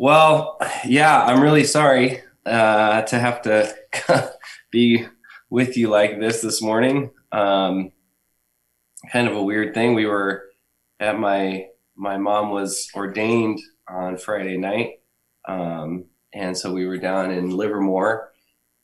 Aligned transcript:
Well, 0.00 0.58
yeah, 0.86 1.24
I'm 1.24 1.40
really 1.40 1.64
sorry 1.64 2.22
uh, 2.46 3.02
to 3.02 3.18
have 3.18 3.42
to 3.42 3.74
be 4.70 5.04
with 5.50 5.76
you 5.76 5.88
like 5.88 6.20
this 6.20 6.40
this 6.40 6.62
morning. 6.62 7.10
Um, 7.32 7.90
kind 9.10 9.26
of 9.26 9.34
a 9.34 9.42
weird 9.42 9.74
thing. 9.74 9.94
We 9.94 10.06
were 10.06 10.44
at 11.00 11.18
my 11.18 11.66
my 11.96 12.16
mom 12.16 12.50
was 12.50 12.88
ordained 12.94 13.58
on 13.88 14.18
Friday 14.18 14.56
night, 14.56 15.00
um, 15.48 16.04
and 16.32 16.56
so 16.56 16.72
we 16.72 16.86
were 16.86 16.98
down 16.98 17.32
in 17.32 17.50
Livermore 17.50 18.30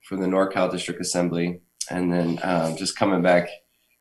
for 0.08 0.16
the 0.16 0.26
NorCal 0.26 0.68
District 0.68 1.00
Assembly, 1.00 1.60
and 1.88 2.12
then 2.12 2.40
um, 2.42 2.76
just 2.76 2.98
coming 2.98 3.22
back 3.22 3.50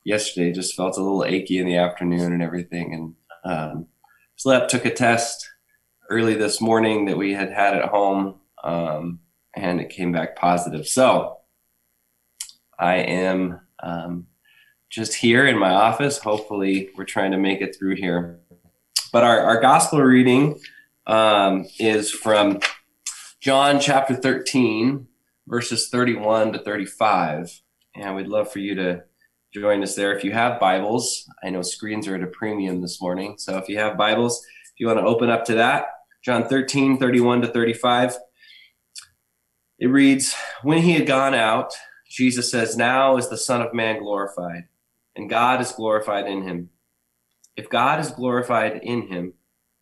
yesterday. 0.03 0.51
Just 0.51 0.75
felt 0.75 0.97
a 0.97 1.03
little 1.03 1.25
achy 1.25 1.59
in 1.59 1.67
the 1.67 1.77
afternoon 1.77 2.33
and 2.33 2.41
everything, 2.41 2.91
and 3.45 3.53
um, 3.53 3.87
slept. 4.35 4.71
Took 4.71 4.85
a 4.85 4.91
test 4.91 5.52
early 6.09 6.35
this 6.35 6.61
morning 6.61 7.05
that 7.05 7.17
we 7.17 7.33
had 7.33 7.51
had 7.51 7.75
at 7.75 7.89
home, 7.89 8.35
um, 8.63 9.19
and 9.55 9.79
it 9.79 9.89
came 9.89 10.11
back 10.11 10.35
positive. 10.35 10.87
So 10.87 11.37
I 12.77 12.95
am 12.95 13.61
um, 13.81 14.27
just 14.89 15.15
here 15.15 15.47
in 15.47 15.57
my 15.57 15.71
office. 15.71 16.17
Hopefully, 16.17 16.89
we're 16.97 17.05
trying 17.05 17.31
to 17.31 17.37
make 17.37 17.61
it 17.61 17.75
through 17.77 17.95
here. 17.95 18.39
But 19.11 19.23
our, 19.23 19.39
our 19.39 19.61
gospel 19.61 20.01
reading 20.01 20.59
um, 21.07 21.65
is 21.79 22.11
from 22.11 22.59
John 23.39 23.79
chapter 23.79 24.15
13, 24.15 25.07
verses 25.47 25.89
31 25.89 26.53
to 26.53 26.59
35. 26.59 27.61
And 27.95 28.15
we'd 28.15 28.27
love 28.27 28.51
for 28.51 28.59
you 28.59 28.75
to 28.75 29.03
join 29.53 29.83
us 29.83 29.95
there. 29.95 30.15
If 30.15 30.23
you 30.23 30.31
have 30.31 30.59
Bibles, 30.59 31.29
I 31.43 31.49
know 31.49 31.61
screens 31.61 32.07
are 32.07 32.15
at 32.15 32.23
a 32.23 32.27
premium 32.27 32.81
this 32.81 33.01
morning. 33.01 33.35
So 33.37 33.57
if 33.57 33.69
you 33.69 33.77
have 33.77 33.97
Bibles, 33.97 34.43
if 34.73 34.79
you 34.79 34.87
want 34.87 34.99
to 34.99 35.05
open 35.05 35.29
up 35.29 35.45
to 35.45 35.55
that, 35.55 35.85
John 36.23 36.47
13, 36.47 36.99
31 36.99 37.41
to 37.41 37.47
35. 37.47 38.17
It 39.77 39.87
reads, 39.87 40.33
When 40.61 40.77
he 40.77 40.93
had 40.93 41.05
gone 41.05 41.33
out, 41.33 41.73
Jesus 42.09 42.49
says, 42.49 42.77
Now 42.77 43.17
is 43.17 43.27
the 43.27 43.35
Son 43.35 43.61
of 43.61 43.73
Man 43.73 43.99
glorified, 43.99 44.69
and 45.17 45.29
God 45.29 45.59
is 45.59 45.73
glorified 45.73 46.27
in 46.27 46.43
him. 46.43 46.69
If 47.57 47.69
God 47.69 47.99
is 47.99 48.11
glorified 48.11 48.79
in 48.83 49.07
him, 49.07 49.33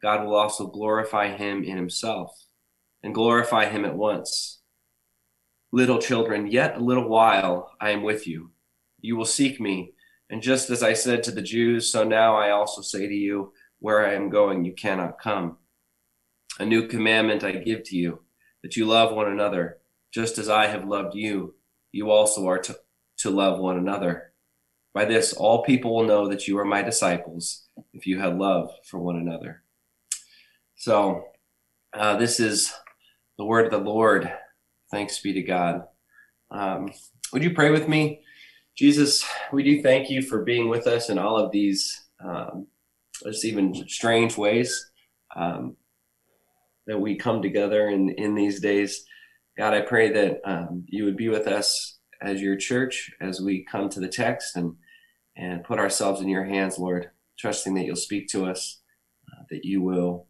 God 0.02 0.26
will 0.26 0.34
also 0.34 0.66
glorify 0.66 1.28
him 1.30 1.64
in 1.64 1.78
himself, 1.78 2.36
and 3.04 3.14
glorify 3.14 3.66
him 3.66 3.86
at 3.86 3.96
once. 3.96 4.62
Little 5.72 6.00
children, 6.00 6.48
yet 6.48 6.78
a 6.78 6.84
little 6.84 7.08
while 7.08 7.72
I 7.80 7.92
am 7.92 8.02
with 8.02 8.26
you. 8.26 8.50
You 9.00 9.16
will 9.16 9.26
seek 9.26 9.62
me, 9.62 9.94
and 10.32 10.42
just 10.42 10.72
as 10.72 10.82
I 10.82 10.94
said 10.94 11.22
to 11.24 11.32
the 11.32 11.44
Jews, 11.44 11.92
so 11.92 12.04
now 12.04 12.36
I 12.36 12.50
also 12.50 12.82
say 12.82 13.08
to 13.08 13.14
you, 13.14 13.54
Where 13.78 14.04
I 14.08 14.16
am 14.16 14.32
going, 14.32 14.66
you 14.66 14.74
cannot 14.74 15.20
come. 15.20 15.58
A 16.60 16.66
new 16.66 16.88
commandment 16.88 17.44
I 17.44 17.54
give 17.54 17.84
to 17.86 17.96
you, 17.96 18.22
that 18.62 18.76
you 18.76 18.86
love 18.86 19.16
one 19.16 19.32
another, 19.32 19.78
just 20.14 20.38
as 20.38 20.50
I 20.50 20.68
have 20.68 20.88
loved 20.88 21.16
you. 21.16 21.56
You 21.92 22.12
also 22.12 22.48
are 22.48 22.60
to, 22.60 22.78
to 23.20 23.30
love 23.30 23.60
one 23.60 23.78
another. 23.78 24.34
By 24.94 25.06
this, 25.06 25.34
all 25.34 25.64
people 25.64 25.96
will 25.96 26.04
know 26.04 26.28
that 26.28 26.48
you 26.48 26.58
are 26.60 26.66
my 26.66 26.82
disciples, 26.82 27.68
if 27.94 28.06
you 28.06 28.20
have 28.20 28.36
love 28.36 28.72
for 28.86 29.00
one 29.00 29.16
another. 29.16 29.64
So, 30.76 31.26
uh, 31.94 32.18
this 32.18 32.40
is 32.40 32.74
the 33.38 33.46
word 33.46 33.66
of 33.66 33.72
the 33.72 33.90
Lord. 33.90 34.32
Thanks 34.92 35.20
be 35.20 35.34
to 35.34 35.42
God. 35.42 35.84
Um, 36.50 36.92
would 37.32 37.44
you 37.44 37.54
pray 37.54 37.72
with 37.72 37.88
me? 37.88 38.22
Jesus, 38.76 39.24
we 39.54 39.64
do 39.64 39.82
thank 39.82 40.10
you 40.10 40.22
for 40.22 40.44
being 40.44 40.68
with 40.70 40.88
us 40.88 41.10
in 41.10 41.18
all 41.18 41.38
of 41.38 41.52
these, 41.52 42.06
um, 42.24 42.68
just 43.24 43.46
even 43.46 43.88
strange 43.88 44.38
ways. 44.38 44.92
Um, 45.36 45.78
that 46.88 47.00
we 47.00 47.16
come 47.16 47.42
together 47.42 47.90
in, 47.90 48.10
in 48.12 48.36
these 48.36 48.60
days. 48.60 49.06
God, 49.58 49.74
I 49.74 49.82
pray 49.82 50.12
that 50.12 50.42
um, 50.46 50.84
you 50.88 51.06
would 51.06 51.18
be 51.18 51.30
with 51.30 51.48
us 51.48 52.00
as 52.22 52.42
your 52.42 52.56
church 52.56 53.12
as 53.22 53.42
we 53.42 53.66
come 53.66 53.90
to 53.90 54.00
the 54.00 54.08
text 54.08 54.56
and, 54.56 54.76
and 55.36 55.64
put 55.64 55.80
ourselves 55.80 56.22
in 56.22 56.30
your 56.30 56.46
hands, 56.46 56.78
Lord, 56.78 57.12
trusting 57.38 57.74
that 57.76 57.86
you'll 57.86 57.96
speak 57.96 58.28
to 58.30 58.46
us, 58.46 58.82
uh, 59.32 59.44
that 59.50 59.66
you 59.66 59.82
will 59.82 60.28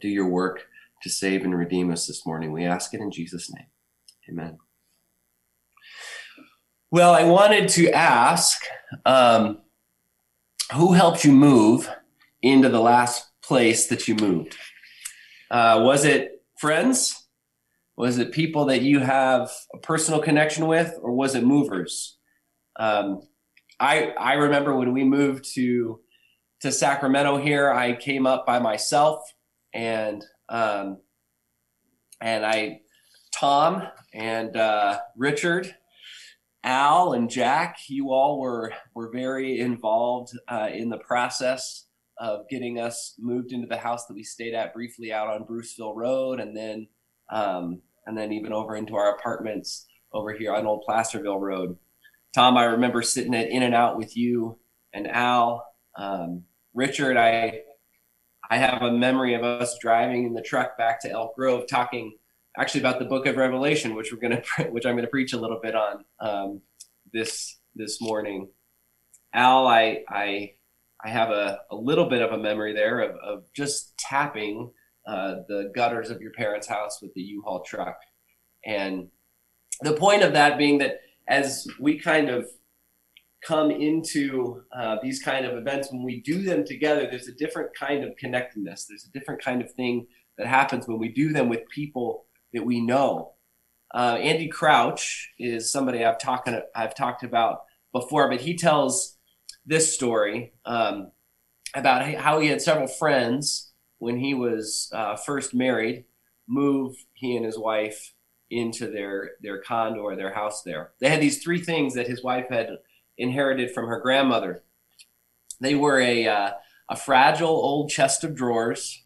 do 0.00 0.08
your 0.08 0.28
work 0.28 0.66
to 1.02 1.10
save 1.10 1.44
and 1.44 1.56
redeem 1.56 1.90
us 1.90 2.06
this 2.06 2.26
morning. 2.26 2.52
We 2.52 2.64
ask 2.64 2.92
it 2.94 3.00
in 3.00 3.10
Jesus' 3.10 3.52
name. 3.52 3.66
Amen. 4.28 4.58
Well, 6.90 7.14
I 7.14 7.24
wanted 7.24 7.68
to 7.70 7.90
ask 7.90 8.62
um, 9.06 9.58
who 10.74 10.92
helped 10.92 11.24
you 11.24 11.32
move 11.32 11.88
into 12.42 12.68
the 12.68 12.80
last 12.80 13.30
place 13.42 13.86
that 13.88 14.06
you 14.08 14.14
moved? 14.14 14.56
Uh, 15.50 15.80
was 15.82 16.04
it 16.04 16.42
friends? 16.58 17.26
Was 17.96 18.18
it 18.18 18.32
people 18.32 18.66
that 18.66 18.82
you 18.82 19.00
have 19.00 19.50
a 19.74 19.78
personal 19.78 20.20
connection 20.20 20.66
with, 20.66 20.94
or 21.02 21.12
was 21.12 21.34
it 21.34 21.44
movers? 21.44 22.16
Um, 22.78 23.22
I 23.78 24.12
I 24.18 24.34
remember 24.34 24.76
when 24.76 24.92
we 24.92 25.04
moved 25.04 25.44
to 25.54 26.00
to 26.60 26.70
Sacramento 26.70 27.38
here, 27.38 27.70
I 27.70 27.94
came 27.94 28.26
up 28.26 28.46
by 28.46 28.58
myself, 28.58 29.20
and 29.74 30.24
um, 30.48 30.98
and 32.20 32.46
I 32.46 32.80
Tom 33.34 33.82
and 34.14 34.56
uh, 34.56 35.00
Richard, 35.16 35.74
Al 36.62 37.12
and 37.12 37.28
Jack, 37.28 37.78
you 37.88 38.12
all 38.12 38.40
were 38.40 38.72
were 38.94 39.10
very 39.10 39.58
involved 39.58 40.32
uh, 40.48 40.68
in 40.72 40.90
the 40.90 40.98
process 40.98 41.86
of 42.20 42.46
getting 42.50 42.78
us 42.78 43.14
moved 43.18 43.52
into 43.52 43.66
the 43.66 43.78
house 43.78 44.06
that 44.06 44.14
we 44.14 44.22
stayed 44.22 44.54
at 44.54 44.74
briefly 44.74 45.12
out 45.12 45.28
on 45.28 45.46
Bruceville 45.46 45.96
Road, 45.96 46.38
and 46.38 46.56
then 46.56 46.86
um, 47.32 47.80
and 48.06 48.16
then 48.16 48.32
even 48.32 48.52
over 48.52 48.76
into 48.76 48.94
our 48.94 49.14
apartments 49.16 49.86
over 50.12 50.32
here 50.32 50.54
on 50.54 50.66
Old 50.66 50.82
Placerville 50.86 51.40
Road. 51.40 51.76
Tom, 52.34 52.56
I 52.56 52.64
remember 52.64 53.02
sitting 53.02 53.34
at 53.34 53.48
In 53.48 53.62
and 53.62 53.74
Out 53.74 53.96
with 53.96 54.16
you 54.16 54.58
and 54.92 55.08
Al, 55.08 55.64
um, 55.96 56.44
Richard. 56.74 57.16
I 57.16 57.62
I 58.50 58.58
have 58.58 58.82
a 58.82 58.92
memory 58.92 59.34
of 59.34 59.42
us 59.42 59.78
driving 59.80 60.26
in 60.26 60.34
the 60.34 60.42
truck 60.42 60.76
back 60.76 61.00
to 61.02 61.10
Elk 61.10 61.34
Grove, 61.36 61.66
talking 61.68 62.16
actually 62.58 62.80
about 62.80 62.98
the 62.98 63.04
Book 63.06 63.26
of 63.26 63.36
Revelation, 63.36 63.94
which 63.94 64.12
we're 64.12 64.20
gonna 64.20 64.42
which 64.70 64.84
I'm 64.84 64.94
gonna 64.94 65.08
preach 65.08 65.32
a 65.32 65.40
little 65.40 65.60
bit 65.62 65.74
on 65.74 66.04
um, 66.20 66.60
this 67.12 67.58
this 67.74 68.00
morning. 68.00 68.48
Al, 69.32 69.66
I 69.66 70.04
I 70.08 70.50
I 71.04 71.08
have 71.08 71.30
a, 71.30 71.60
a 71.70 71.76
little 71.76 72.08
bit 72.08 72.22
of 72.22 72.32
a 72.32 72.38
memory 72.38 72.74
there 72.74 73.00
of, 73.00 73.16
of 73.16 73.44
just 73.54 73.96
tapping 73.98 74.70
uh, 75.06 75.36
the 75.48 75.72
gutters 75.74 76.10
of 76.10 76.20
your 76.20 76.32
parents' 76.32 76.68
house 76.68 77.00
with 77.00 77.14
the 77.14 77.22
U-Haul 77.22 77.62
truck. 77.62 77.96
And 78.64 79.08
the 79.80 79.94
point 79.94 80.22
of 80.22 80.34
that 80.34 80.58
being 80.58 80.78
that 80.78 81.00
as 81.26 81.66
we 81.78 81.98
kind 81.98 82.28
of 82.28 82.48
come 83.42 83.70
into 83.70 84.62
uh, 84.76 84.96
these 85.02 85.22
kind 85.22 85.46
of 85.46 85.56
events, 85.56 85.90
when 85.90 86.02
we 86.02 86.20
do 86.20 86.42
them 86.42 86.64
together, 86.64 87.06
there's 87.10 87.28
a 87.28 87.34
different 87.34 87.70
kind 87.74 88.04
of 88.04 88.16
connectedness. 88.16 88.84
There's 88.84 89.06
a 89.06 89.18
different 89.18 89.42
kind 89.42 89.62
of 89.62 89.72
thing 89.72 90.06
that 90.36 90.46
happens 90.46 90.86
when 90.86 90.98
we 90.98 91.08
do 91.08 91.32
them 91.32 91.48
with 91.48 91.60
people 91.74 92.26
that 92.52 92.64
we 92.64 92.80
know. 92.80 93.32
Uh, 93.94 94.18
Andy 94.20 94.48
Crouch 94.48 95.32
is 95.38 95.72
somebody 95.72 96.04
I've 96.04 96.18
talked 96.18 96.48
I've 96.74 96.94
talked 96.94 97.22
about 97.22 97.62
before, 97.92 98.28
but 98.28 98.40
he 98.40 98.56
tells 98.56 99.16
this 99.66 99.94
story 99.94 100.52
um, 100.64 101.10
about 101.74 102.02
how 102.14 102.40
he 102.40 102.48
had 102.48 102.60
several 102.60 102.88
friends 102.88 103.72
when 103.98 104.18
he 104.18 104.34
was 104.34 104.90
uh, 104.94 105.16
first 105.16 105.54
married 105.54 106.04
move 106.48 106.96
he 107.14 107.36
and 107.36 107.44
his 107.44 107.58
wife 107.58 108.12
into 108.50 108.90
their 108.90 109.30
their 109.40 109.62
condo 109.62 110.00
or 110.00 110.16
their 110.16 110.34
house 110.34 110.62
there. 110.62 110.90
They 111.00 111.08
had 111.08 111.20
these 111.20 111.42
three 111.42 111.60
things 111.60 111.94
that 111.94 112.08
his 112.08 112.24
wife 112.24 112.46
had 112.50 112.70
inherited 113.16 113.70
from 113.70 113.86
her 113.86 114.00
grandmother. 114.00 114.64
They 115.60 115.76
were 115.76 116.00
a 116.00 116.26
uh, 116.26 116.50
a 116.88 116.96
fragile 116.96 117.48
old 117.48 117.90
chest 117.90 118.24
of 118.24 118.34
drawers, 118.34 119.04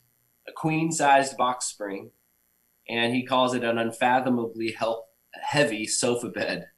a 0.48 0.52
queen 0.52 0.90
sized 0.90 1.36
box 1.36 1.66
spring, 1.66 2.12
and 2.88 3.14
he 3.14 3.26
calls 3.26 3.54
it 3.54 3.62
an 3.62 3.76
unfathomably 3.76 4.74
heavy 5.34 5.86
sofa 5.86 6.28
bed. 6.28 6.68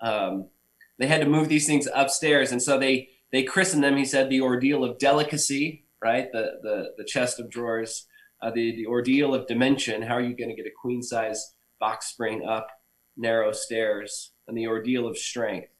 Um, 0.00 0.50
they 0.98 1.06
had 1.06 1.20
to 1.20 1.28
move 1.28 1.48
these 1.48 1.66
things 1.66 1.88
upstairs, 1.94 2.52
and 2.52 2.62
so 2.62 2.78
they 2.78 3.08
they 3.32 3.42
christened 3.42 3.82
them. 3.82 3.96
He 3.96 4.04
said 4.04 4.30
the 4.30 4.40
ordeal 4.40 4.84
of 4.84 4.98
delicacy, 4.98 5.86
right? 6.02 6.30
The 6.32 6.58
the 6.62 6.92
the 6.98 7.04
chest 7.04 7.40
of 7.40 7.50
drawers, 7.50 8.06
uh, 8.42 8.50
the 8.50 8.76
the 8.76 8.86
ordeal 8.86 9.34
of 9.34 9.46
dimension. 9.46 10.02
How 10.02 10.14
are 10.14 10.22
you 10.22 10.36
going 10.36 10.50
to 10.50 10.56
get 10.56 10.66
a 10.66 10.80
queen 10.80 11.02
size 11.02 11.54
box 11.80 12.06
spring 12.06 12.46
up 12.46 12.68
narrow 13.16 13.52
stairs? 13.52 14.32
And 14.46 14.56
the 14.56 14.66
ordeal 14.66 15.06
of 15.08 15.16
strength, 15.16 15.70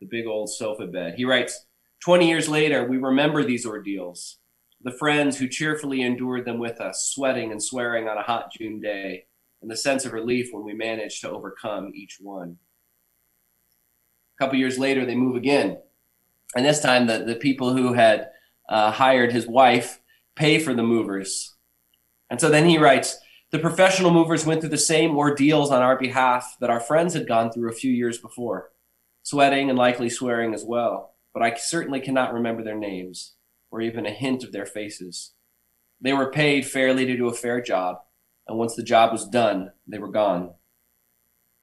the 0.00 0.06
big 0.06 0.26
old 0.26 0.48
sofa 0.48 0.86
bed. 0.86 1.14
He 1.16 1.24
writes, 1.24 1.66
20 2.04 2.28
years 2.28 2.48
later, 2.48 2.84
we 2.86 2.98
remember 2.98 3.42
these 3.42 3.66
ordeals, 3.66 4.38
the 4.80 4.92
friends 4.92 5.38
who 5.38 5.48
cheerfully 5.48 6.02
endured 6.02 6.44
them 6.44 6.58
with 6.58 6.80
us, 6.80 7.10
sweating 7.12 7.50
and 7.50 7.62
swearing 7.62 8.08
on 8.08 8.16
a 8.16 8.22
hot 8.22 8.52
June 8.56 8.78
day, 8.78 9.24
and 9.60 9.70
the 9.70 9.76
sense 9.76 10.04
of 10.04 10.12
relief 10.12 10.50
when 10.52 10.64
we 10.64 10.74
managed 10.74 11.22
to 11.22 11.30
overcome 11.30 11.92
each 11.94 12.18
one. 12.20 12.58
A 14.36 14.44
couple 14.44 14.58
years 14.58 14.78
later, 14.78 15.04
they 15.04 15.14
move 15.14 15.36
again. 15.36 15.78
And 16.56 16.64
this 16.64 16.80
time, 16.80 17.06
the, 17.06 17.18
the 17.18 17.34
people 17.34 17.74
who 17.74 17.92
had 17.92 18.30
uh, 18.68 18.90
hired 18.90 19.32
his 19.32 19.46
wife 19.46 20.00
pay 20.34 20.58
for 20.58 20.74
the 20.74 20.82
movers. 20.82 21.54
And 22.30 22.40
so 22.40 22.48
then 22.48 22.68
he 22.68 22.78
writes 22.78 23.18
The 23.50 23.58
professional 23.58 24.10
movers 24.10 24.46
went 24.46 24.60
through 24.60 24.70
the 24.70 24.78
same 24.78 25.16
ordeals 25.16 25.70
on 25.70 25.82
our 25.82 25.98
behalf 25.98 26.56
that 26.60 26.70
our 26.70 26.80
friends 26.80 27.14
had 27.14 27.28
gone 27.28 27.52
through 27.52 27.70
a 27.70 27.74
few 27.74 27.92
years 27.92 28.18
before, 28.18 28.70
sweating 29.22 29.68
and 29.68 29.78
likely 29.78 30.10
swearing 30.10 30.54
as 30.54 30.64
well. 30.64 31.14
But 31.32 31.42
I 31.42 31.54
certainly 31.54 32.00
cannot 32.00 32.32
remember 32.32 32.62
their 32.62 32.78
names 32.78 33.34
or 33.70 33.80
even 33.80 34.06
a 34.06 34.10
hint 34.10 34.44
of 34.44 34.52
their 34.52 34.66
faces. 34.66 35.32
They 36.00 36.12
were 36.12 36.30
paid 36.30 36.66
fairly 36.66 37.06
to 37.06 37.16
do 37.16 37.28
a 37.28 37.34
fair 37.34 37.60
job, 37.60 37.98
and 38.46 38.58
once 38.58 38.76
the 38.76 38.82
job 38.82 39.10
was 39.10 39.26
done, 39.26 39.72
they 39.86 39.98
were 39.98 40.10
gone. 40.10 40.54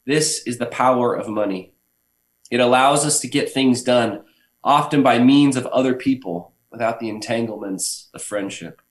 This 0.06 0.46
is 0.46 0.58
the 0.58 0.66
power 0.66 1.14
of 1.14 1.30
money. 1.30 1.74
It 2.51 2.59
allows 2.59 3.06
us 3.06 3.19
to 3.21 3.27
get 3.27 3.51
things 3.51 3.81
done, 3.81 4.24
often 4.63 5.01
by 5.01 5.18
means 5.18 5.56
of 5.56 5.65
other 5.68 5.95
people, 5.95 6.53
without 6.69 7.00
the 7.00 7.09
entanglements 7.09 8.09
of 8.13 8.21
friendship. 8.21 8.81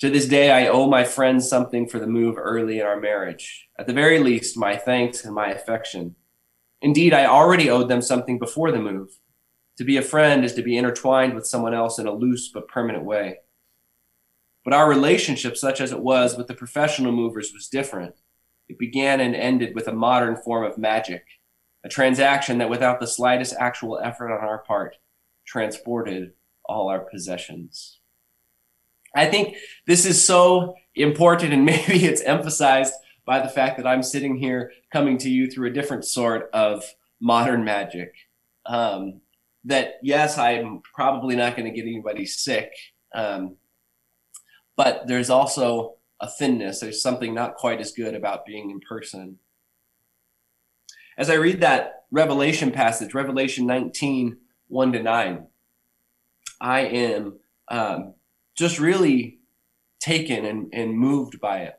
To 0.00 0.10
this 0.10 0.26
day, 0.26 0.50
I 0.50 0.68
owe 0.68 0.88
my 0.88 1.04
friends 1.04 1.48
something 1.48 1.88
for 1.88 1.98
the 1.98 2.06
move 2.06 2.36
early 2.36 2.80
in 2.80 2.86
our 2.86 3.00
marriage. 3.00 3.68
At 3.78 3.86
the 3.86 3.92
very 3.92 4.18
least, 4.18 4.56
my 4.56 4.76
thanks 4.76 5.24
and 5.24 5.34
my 5.34 5.48
affection. 5.48 6.14
Indeed, 6.80 7.14
I 7.14 7.26
already 7.26 7.70
owed 7.70 7.88
them 7.88 8.02
something 8.02 8.38
before 8.38 8.70
the 8.70 8.80
move. 8.80 9.18
To 9.78 9.84
be 9.84 9.96
a 9.96 10.02
friend 10.02 10.44
is 10.44 10.54
to 10.54 10.62
be 10.62 10.76
intertwined 10.76 11.34
with 11.34 11.46
someone 11.46 11.72
else 11.72 11.98
in 11.98 12.06
a 12.06 12.12
loose 12.12 12.50
but 12.52 12.68
permanent 12.68 13.04
way. 13.04 13.38
But 14.64 14.74
our 14.74 14.88
relationship, 14.88 15.56
such 15.56 15.80
as 15.80 15.92
it 15.92 16.00
was 16.00 16.36
with 16.36 16.48
the 16.48 16.54
professional 16.54 17.12
movers, 17.12 17.52
was 17.54 17.68
different. 17.68 18.16
It 18.68 18.78
began 18.78 19.20
and 19.20 19.34
ended 19.34 19.74
with 19.74 19.88
a 19.88 19.92
modern 19.92 20.36
form 20.36 20.64
of 20.64 20.78
magic, 20.78 21.24
a 21.84 21.88
transaction 21.88 22.58
that, 22.58 22.70
without 22.70 23.00
the 23.00 23.06
slightest 23.06 23.54
actual 23.58 23.98
effort 24.02 24.32
on 24.32 24.44
our 24.44 24.58
part, 24.58 24.96
transported 25.44 26.32
all 26.64 26.88
our 26.88 27.00
possessions. 27.00 27.98
I 29.14 29.26
think 29.26 29.56
this 29.86 30.06
is 30.06 30.24
so 30.24 30.74
important, 30.94 31.52
and 31.52 31.64
maybe 31.66 32.04
it's 32.04 32.22
emphasized 32.22 32.94
by 33.24 33.40
the 33.40 33.48
fact 33.48 33.76
that 33.76 33.86
I'm 33.86 34.02
sitting 34.02 34.36
here 34.36 34.72
coming 34.92 35.18
to 35.18 35.30
you 35.30 35.50
through 35.50 35.68
a 35.68 35.72
different 35.72 36.04
sort 36.04 36.50
of 36.52 36.84
modern 37.20 37.64
magic. 37.64 38.14
Um, 38.66 39.20
that 39.64 39.94
yes, 40.02 40.38
I'm 40.38 40.82
probably 40.94 41.36
not 41.36 41.56
going 41.56 41.72
to 41.72 41.74
get 41.74 41.88
anybody 41.88 42.26
sick, 42.26 42.72
um, 43.14 43.56
but 44.76 45.06
there's 45.06 45.30
also 45.30 45.94
a 46.20 46.28
thinness. 46.28 46.80
There's 46.80 47.02
something 47.02 47.34
not 47.34 47.56
quite 47.56 47.80
as 47.80 47.92
good 47.92 48.14
about 48.14 48.46
being 48.46 48.70
in 48.70 48.80
person. 48.80 49.38
As 51.22 51.30
I 51.30 51.34
read 51.34 51.60
that 51.60 52.06
Revelation 52.10 52.72
passage, 52.72 53.14
Revelation 53.14 53.64
19, 53.64 54.38
1 54.66 54.92
to 54.92 55.00
9, 55.04 55.46
I 56.60 56.80
am 56.80 57.38
um, 57.68 58.14
just 58.58 58.80
really 58.80 59.38
taken 60.00 60.44
and, 60.44 60.66
and 60.72 60.98
moved 60.98 61.38
by 61.38 61.58
it. 61.58 61.74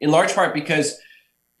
In 0.00 0.10
large 0.10 0.34
part 0.34 0.54
because 0.54 0.98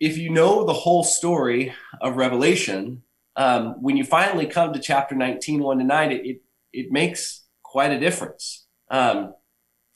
if 0.00 0.16
you 0.16 0.30
know 0.30 0.64
the 0.64 0.72
whole 0.72 1.04
story 1.04 1.74
of 2.00 2.16
Revelation, 2.16 3.02
um, 3.36 3.74
when 3.82 3.98
you 3.98 4.04
finally 4.04 4.46
come 4.46 4.72
to 4.72 4.80
chapter 4.80 5.14
19, 5.14 5.62
1 5.62 5.76
to 5.76 5.84
9, 5.84 6.12
it, 6.12 6.24
it, 6.24 6.42
it 6.72 6.90
makes 6.90 7.42
quite 7.62 7.92
a 7.92 8.00
difference. 8.00 8.64
Um, 8.90 9.34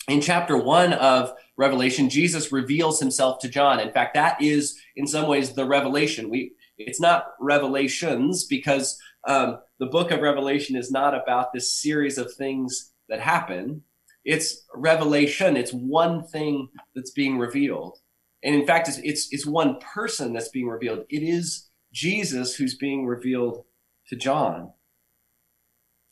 in 0.08 0.20
chapter 0.20 0.58
1 0.58 0.92
of 0.92 1.32
Revelation, 1.56 2.10
Jesus 2.10 2.52
reveals 2.52 3.00
himself 3.00 3.38
to 3.38 3.48
John. 3.48 3.80
In 3.80 3.92
fact, 3.92 4.12
that 4.12 4.42
is 4.42 4.78
in 4.94 5.06
some 5.06 5.26
ways 5.26 5.54
the 5.54 5.64
revelation. 5.64 6.28
We 6.28 6.52
it's 6.78 7.00
not 7.00 7.26
revelations 7.40 8.44
because 8.44 8.98
um, 9.26 9.58
the 9.78 9.86
book 9.86 10.10
of 10.10 10.20
Revelation 10.20 10.76
is 10.76 10.90
not 10.90 11.14
about 11.14 11.52
this 11.52 11.72
series 11.72 12.18
of 12.18 12.32
things 12.32 12.92
that 13.08 13.20
happen. 13.20 13.82
It's 14.24 14.64
revelation. 14.74 15.56
It's 15.56 15.72
one 15.72 16.26
thing 16.26 16.68
that's 16.94 17.10
being 17.10 17.38
revealed, 17.38 17.98
and 18.42 18.54
in 18.54 18.66
fact, 18.66 18.88
it's 18.88 18.98
it's, 18.98 19.28
it's 19.32 19.46
one 19.46 19.78
person 19.80 20.32
that's 20.32 20.48
being 20.48 20.68
revealed. 20.68 21.04
It 21.10 21.22
is 21.22 21.68
Jesus 21.92 22.56
who's 22.56 22.74
being 22.74 23.06
revealed 23.06 23.64
to 24.08 24.16
John. 24.16 24.72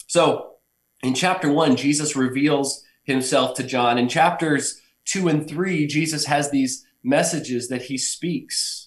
So, 0.09 0.57
in 1.03 1.15
chapter 1.15 1.51
one, 1.51 1.77
Jesus 1.77 2.15
reveals 2.15 2.85
himself 3.05 3.57
to 3.57 3.63
John. 3.63 3.99
In 3.99 4.09
chapters 4.09 4.81
two 5.05 5.29
and 5.29 5.49
three, 5.49 5.87
Jesus 5.87 6.27
has 6.27 6.51
these 6.51 6.85
messages 7.03 7.69
that 7.69 7.83
he 7.83 7.99
speaks 7.99 8.82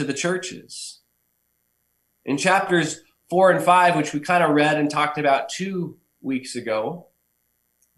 to 0.00 0.04
the 0.06 0.14
churches. 0.14 1.00
In 2.24 2.38
chapters 2.38 3.02
four 3.28 3.50
and 3.50 3.62
five, 3.62 3.94
which 3.94 4.14
we 4.14 4.20
kind 4.20 4.42
of 4.42 4.52
read 4.52 4.78
and 4.78 4.90
talked 4.90 5.18
about 5.18 5.50
two 5.50 5.98
weeks 6.22 6.56
ago, 6.56 7.08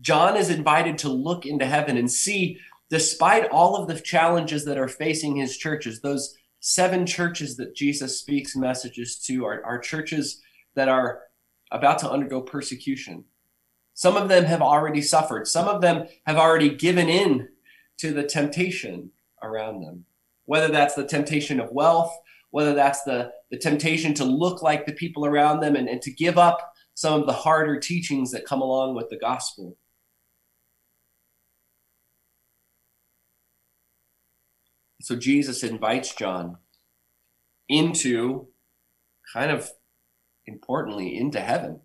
John 0.00 0.36
is 0.36 0.50
invited 0.50 0.98
to 0.98 1.08
look 1.08 1.46
into 1.46 1.64
heaven 1.64 1.96
and 1.96 2.10
see, 2.10 2.58
despite 2.90 3.48
all 3.50 3.76
of 3.76 3.86
the 3.86 4.00
challenges 4.00 4.64
that 4.64 4.78
are 4.78 4.88
facing 4.88 5.36
his 5.36 5.56
churches, 5.56 6.00
those 6.00 6.36
seven 6.58 7.06
churches 7.06 7.56
that 7.56 7.76
Jesus 7.76 8.18
speaks 8.18 8.56
messages 8.56 9.16
to 9.26 9.44
are, 9.44 9.64
are 9.64 9.78
churches 9.78 10.42
that 10.74 10.88
are 10.88 11.20
about 11.70 12.00
to 12.00 12.10
undergo 12.10 12.40
persecution. 12.40 13.24
Some 13.94 14.16
of 14.16 14.28
them 14.28 14.44
have 14.46 14.60
already 14.60 15.02
suffered. 15.02 15.46
Some 15.46 15.68
of 15.68 15.80
them 15.80 16.08
have 16.26 16.36
already 16.36 16.74
given 16.74 17.08
in 17.08 17.48
to 17.98 18.12
the 18.12 18.24
temptation 18.24 19.12
around 19.40 19.82
them, 19.82 20.06
whether 20.44 20.68
that's 20.68 20.94
the 20.94 21.06
temptation 21.06 21.60
of 21.60 21.72
wealth, 21.72 22.12
whether 22.50 22.74
that's 22.74 23.02
the, 23.04 23.32
the 23.50 23.58
temptation 23.58 24.14
to 24.14 24.24
look 24.24 24.62
like 24.62 24.86
the 24.86 24.92
people 24.92 25.24
around 25.24 25.60
them 25.60 25.76
and, 25.76 25.88
and 25.88 26.02
to 26.02 26.12
give 26.12 26.38
up 26.38 26.72
some 26.94 27.20
of 27.20 27.26
the 27.26 27.32
harder 27.32 27.78
teachings 27.78 28.30
that 28.32 28.44
come 28.44 28.60
along 28.60 28.94
with 28.94 29.08
the 29.08 29.18
gospel. 29.18 29.76
So 35.00 35.16
Jesus 35.16 35.62
invites 35.64 36.14
John 36.14 36.58
into 37.68 38.48
kind 39.32 39.50
of 39.50 39.70
importantly 40.46 41.16
into 41.16 41.40
heaven 41.40 41.80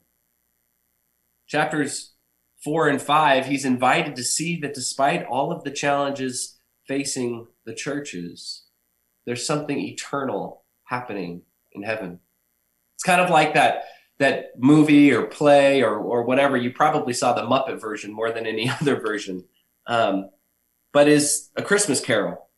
chapters 1.47 2.13
four 2.63 2.87
and 2.87 3.01
five, 3.01 3.45
he's 3.45 3.65
invited 3.65 4.15
to 4.15 4.23
see 4.23 4.59
that 4.61 4.73
despite 4.73 5.25
all 5.25 5.51
of 5.51 5.63
the 5.63 5.71
challenges 5.71 6.56
facing 6.87 7.47
the 7.65 7.73
churches, 7.73 8.63
there's 9.25 9.45
something 9.45 9.79
eternal 9.79 10.63
happening 10.85 11.43
in 11.73 11.83
heaven. 11.83 12.19
It's 12.95 13.03
kind 13.03 13.21
of 13.21 13.29
like 13.29 13.53
that 13.53 13.83
that 14.19 14.53
movie 14.57 15.11
or 15.11 15.27
play 15.27 15.83
or 15.83 15.95
or 15.97 16.23
whatever. 16.23 16.57
You 16.57 16.71
probably 16.71 17.13
saw 17.13 17.33
the 17.33 17.43
Muppet 17.43 17.79
version 17.79 18.11
more 18.11 18.31
than 18.31 18.47
any 18.47 18.69
other 18.81 18.99
version, 18.99 19.43
um, 19.85 20.29
but 20.93 21.07
is 21.07 21.49
a 21.55 21.61
Christmas 21.61 22.01
Carol, 22.01 22.49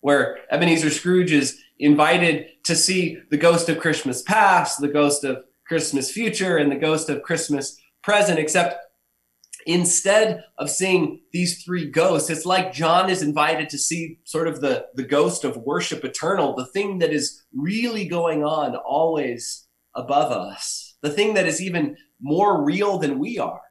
where 0.00 0.38
Ebenezer 0.50 0.90
Scrooge 0.90 1.32
is 1.32 1.60
invited 1.78 2.46
to 2.64 2.76
see 2.76 3.18
the 3.30 3.36
ghost 3.36 3.68
of 3.68 3.80
Christmas 3.80 4.22
past, 4.22 4.80
the 4.80 4.88
ghost 4.88 5.24
of 5.24 5.44
Christmas 5.66 6.10
future 6.10 6.56
and 6.56 6.70
the 6.70 6.76
ghost 6.76 7.08
of 7.08 7.22
Christmas 7.22 7.80
present, 8.02 8.38
except 8.38 8.76
instead 9.66 10.44
of 10.58 10.70
seeing 10.70 11.20
these 11.32 11.62
three 11.62 11.90
ghosts, 11.90 12.30
it's 12.30 12.46
like 12.46 12.72
John 12.72 13.10
is 13.10 13.22
invited 13.22 13.68
to 13.70 13.78
see 13.78 14.18
sort 14.24 14.48
of 14.48 14.60
the, 14.60 14.86
the 14.94 15.04
ghost 15.04 15.44
of 15.44 15.56
worship 15.58 16.04
eternal, 16.04 16.54
the 16.54 16.66
thing 16.66 16.98
that 16.98 17.12
is 17.12 17.44
really 17.54 18.06
going 18.06 18.44
on 18.44 18.76
always 18.76 19.66
above 19.94 20.32
us, 20.32 20.96
the 21.02 21.10
thing 21.10 21.34
that 21.34 21.46
is 21.46 21.60
even 21.60 21.96
more 22.20 22.64
real 22.64 22.98
than 22.98 23.18
we 23.18 23.38
are. 23.38 23.62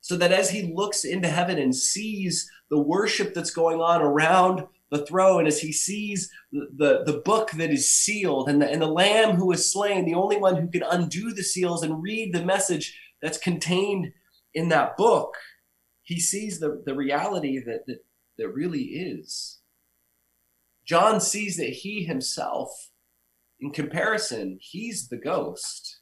So 0.00 0.16
that 0.16 0.32
as 0.32 0.50
he 0.50 0.72
looks 0.74 1.04
into 1.04 1.28
heaven 1.28 1.58
and 1.58 1.74
sees 1.74 2.50
the 2.70 2.78
worship 2.80 3.34
that's 3.34 3.50
going 3.50 3.80
on 3.80 4.00
around 4.00 4.66
the 4.90 5.04
throne 5.06 5.46
as 5.46 5.60
he 5.60 5.72
sees 5.72 6.30
the, 6.52 6.66
the, 6.76 7.12
the, 7.12 7.18
book 7.20 7.52
that 7.52 7.70
is 7.70 7.90
sealed 7.90 8.48
and 8.48 8.60
the, 8.60 8.68
and 8.68 8.82
the 8.82 8.86
lamb 8.86 9.36
who 9.36 9.52
is 9.52 9.70
slain, 9.70 10.04
the 10.04 10.14
only 10.14 10.36
one 10.36 10.56
who 10.56 10.68
can 10.68 10.82
undo 10.82 11.32
the 11.32 11.44
seals 11.44 11.82
and 11.82 12.02
read 12.02 12.32
the 12.32 12.44
message 12.44 12.98
that's 13.22 13.38
contained 13.38 14.12
in 14.54 14.68
that 14.68 14.96
book. 14.96 15.34
He 16.02 16.18
sees 16.20 16.60
the, 16.60 16.82
the 16.84 16.94
reality 16.94 17.58
that, 17.64 17.86
that, 17.86 18.00
that 18.38 18.48
really 18.48 18.82
is. 18.82 19.60
John 20.84 21.20
sees 21.20 21.56
that 21.56 21.68
he 21.68 22.04
himself, 22.04 22.90
in 23.60 23.70
comparison, 23.70 24.58
he's 24.60 25.08
the 25.08 25.18
ghost. 25.18 26.00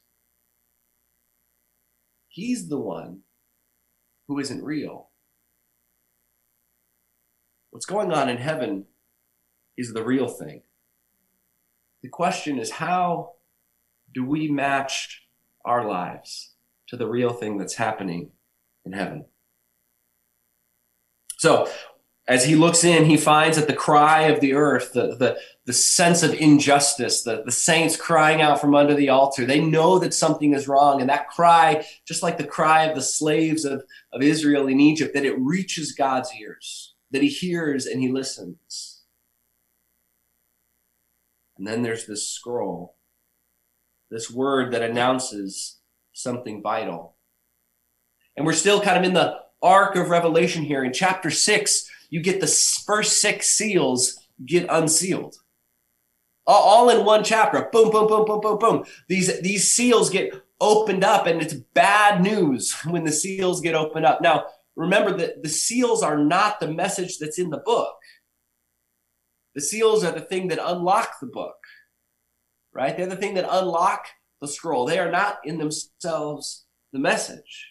He's 2.27 2.69
the 2.69 2.79
one 2.79 3.21
who 4.27 4.39
isn't 4.39 4.63
real. 4.63 5.09
What's 7.71 7.85
going 7.85 8.11
on 8.11 8.29
in 8.29 8.37
heaven 8.37 8.85
is 9.77 9.93
the 9.93 10.03
real 10.03 10.27
thing. 10.27 10.63
The 12.01 12.09
question 12.09 12.57
is 12.57 12.71
how 12.71 13.33
do 14.13 14.25
we 14.25 14.49
match 14.49 15.27
our 15.65 15.87
lives 15.87 16.55
to 16.87 16.97
the 16.97 17.07
real 17.07 17.31
thing 17.31 17.57
that's 17.57 17.75
happening 17.75 18.31
in 18.91 18.97
heaven? 18.99 19.25
So, 21.37 21.69
As 22.29 22.45
he 22.45 22.55
looks 22.55 22.83
in, 22.83 23.05
he 23.05 23.17
finds 23.17 23.57
that 23.57 23.65
the 23.65 23.73
cry 23.73 24.23
of 24.27 24.39
the 24.39 24.53
earth, 24.53 24.93
the, 24.93 25.15
the, 25.15 25.39
the 25.65 25.73
sense 25.73 26.21
of 26.21 26.31
injustice, 26.35 27.23
the, 27.23 27.41
the 27.43 27.51
saints 27.51 27.97
crying 27.97 28.39
out 28.39 28.61
from 28.61 28.75
under 28.75 28.93
the 28.93 29.09
altar, 29.09 29.45
they 29.45 29.59
know 29.59 29.97
that 29.97 30.13
something 30.13 30.53
is 30.53 30.67
wrong. 30.67 31.01
And 31.01 31.09
that 31.09 31.29
cry, 31.29 31.83
just 32.05 32.21
like 32.21 32.37
the 32.37 32.43
cry 32.43 32.83
of 32.83 32.93
the 32.93 33.01
slaves 33.01 33.65
of, 33.65 33.83
of 34.13 34.21
Israel 34.21 34.67
in 34.67 34.79
Egypt, 34.79 35.15
that 35.15 35.25
it 35.25 35.39
reaches 35.39 35.91
God's 35.91 36.31
ears, 36.39 36.93
that 37.09 37.23
he 37.23 37.29
hears 37.29 37.87
and 37.87 37.99
he 37.99 38.11
listens. 38.11 39.01
And 41.57 41.65
then 41.65 41.81
there's 41.81 42.05
this 42.05 42.29
scroll, 42.29 42.95
this 44.11 44.29
word 44.29 44.71
that 44.71 44.83
announces 44.83 45.79
something 46.13 46.61
vital. 46.61 47.15
And 48.39 48.45
we're 48.45 48.53
still 48.53 48.79
kind 48.79 48.97
of 48.97 49.03
in 49.03 49.13
the 49.13 49.37
arc 49.61 49.97
of 49.97 50.09
Revelation 50.09 50.63
here. 50.63 50.85
In 50.85 50.93
chapter 50.93 51.29
six, 51.29 51.91
you 52.09 52.21
get 52.21 52.39
the 52.39 52.47
first 52.85 53.21
six 53.21 53.47
seals 53.47 54.17
get 54.45 54.65
unsealed. 54.69 55.35
All 56.47 56.89
in 56.89 57.03
one 57.03 57.25
chapter. 57.25 57.67
Boom, 57.69 57.91
boom, 57.91 58.07
boom, 58.07 58.23
boom, 58.23 58.39
boom, 58.39 58.57
boom. 58.57 58.85
These, 59.09 59.41
these 59.41 59.69
seals 59.69 60.09
get 60.09 60.41
opened 60.61 61.03
up, 61.03 61.27
and 61.27 61.41
it's 61.41 61.53
bad 61.53 62.21
news 62.21 62.71
when 62.85 63.03
the 63.03 63.11
seals 63.11 63.59
get 63.59 63.75
opened 63.75 64.05
up. 64.05 64.21
Now, 64.21 64.45
remember 64.77 65.17
that 65.17 65.43
the 65.43 65.49
seals 65.49 66.01
are 66.01 66.17
not 66.17 66.61
the 66.61 66.71
message 66.71 67.17
that's 67.17 67.39
in 67.39 67.49
the 67.49 67.57
book. 67.57 67.97
The 69.53 69.61
seals 69.61 70.05
are 70.05 70.13
the 70.13 70.21
thing 70.21 70.47
that 70.47 70.65
unlock 70.65 71.19
the 71.19 71.27
book, 71.27 71.57
right? 72.73 72.95
They're 72.95 73.05
the 73.05 73.17
thing 73.17 73.33
that 73.33 73.53
unlock 73.53 74.05
the 74.39 74.47
scroll. 74.47 74.85
They 74.85 74.97
are 74.97 75.11
not 75.11 75.39
in 75.43 75.57
themselves 75.57 76.63
the 76.93 76.99
message. 76.99 77.68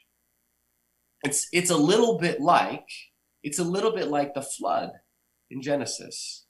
It's, 1.22 1.48
it's 1.52 1.70
a 1.70 1.76
little 1.76 2.18
bit 2.18 2.40
like 2.40 2.88
it's 3.42 3.58
a 3.58 3.64
little 3.64 3.92
bit 3.92 4.08
like 4.08 4.34
the 4.34 4.42
flood 4.42 4.90
in 5.50 5.62
Genesis. 5.62 6.46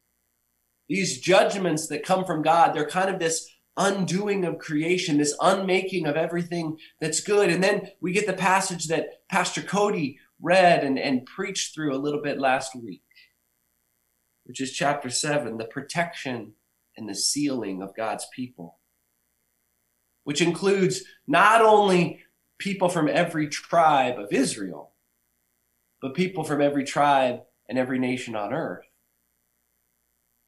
These 0.88 1.20
judgments 1.20 1.86
that 1.88 2.04
come 2.04 2.24
from 2.24 2.42
God, 2.42 2.74
they're 2.74 2.88
kind 2.88 3.10
of 3.10 3.18
this 3.18 3.48
undoing 3.76 4.44
of 4.44 4.58
creation, 4.58 5.18
this 5.18 5.36
unmaking 5.40 6.06
of 6.06 6.16
everything 6.16 6.78
that's 7.00 7.20
good. 7.20 7.50
And 7.50 7.62
then 7.62 7.90
we 8.00 8.12
get 8.12 8.26
the 8.26 8.32
passage 8.32 8.88
that 8.88 9.28
Pastor 9.30 9.62
Cody 9.62 10.18
read 10.40 10.82
and, 10.82 10.98
and 10.98 11.26
preached 11.26 11.74
through 11.74 11.94
a 11.94 12.00
little 12.00 12.22
bit 12.22 12.40
last 12.40 12.74
week, 12.74 13.04
which 14.44 14.60
is 14.60 14.72
chapter 14.72 15.10
seven, 15.10 15.58
the 15.58 15.66
protection 15.66 16.54
and 16.96 17.08
the 17.08 17.14
sealing 17.14 17.82
of 17.82 17.94
God's 17.94 18.26
people, 18.34 18.78
which 20.24 20.40
includes 20.40 21.04
not 21.26 21.60
only 21.60 22.20
people 22.58 22.88
from 22.88 23.08
every 23.08 23.48
tribe 23.48 24.18
of 24.18 24.32
Israel, 24.32 24.92
but 26.02 26.14
people 26.14 26.44
from 26.44 26.60
every 26.60 26.84
tribe 26.84 27.40
and 27.68 27.78
every 27.78 27.98
nation 27.98 28.34
on 28.36 28.52
earth. 28.52 28.84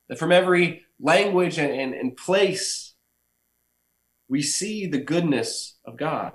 That 0.08 0.18
from 0.18 0.32
every 0.32 0.82
language 0.98 1.58
and, 1.58 1.72
and, 1.72 1.94
and 1.94 2.16
place, 2.16 2.94
we 4.28 4.42
see 4.42 4.86
the 4.86 5.00
goodness 5.00 5.76
of 5.84 5.96
God. 5.96 6.32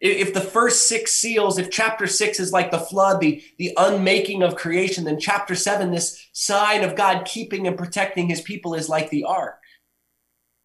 If 0.00 0.34
the 0.34 0.40
first 0.40 0.88
six 0.88 1.12
seals, 1.12 1.58
if 1.58 1.70
chapter 1.70 2.08
six 2.08 2.40
is 2.40 2.50
like 2.50 2.72
the 2.72 2.78
flood, 2.78 3.20
the, 3.20 3.40
the 3.58 3.72
unmaking 3.76 4.42
of 4.42 4.56
creation, 4.56 5.04
then 5.04 5.20
chapter 5.20 5.54
seven, 5.54 5.92
this 5.92 6.28
sign 6.32 6.82
of 6.82 6.96
God 6.96 7.24
keeping 7.24 7.68
and 7.68 7.78
protecting 7.78 8.28
his 8.28 8.40
people, 8.40 8.74
is 8.74 8.88
like 8.88 9.10
the 9.10 9.24
ark. 9.24 9.60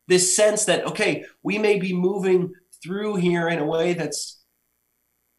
This 0.08 0.36
sense 0.36 0.66
that, 0.66 0.88
okay, 0.88 1.26
we 1.44 1.60
may 1.60 1.78
be 1.78 1.94
moving 1.94 2.54
through 2.84 3.16
here 3.16 3.48
in 3.48 3.60
a 3.60 3.66
way 3.66 3.94
that's 3.94 4.42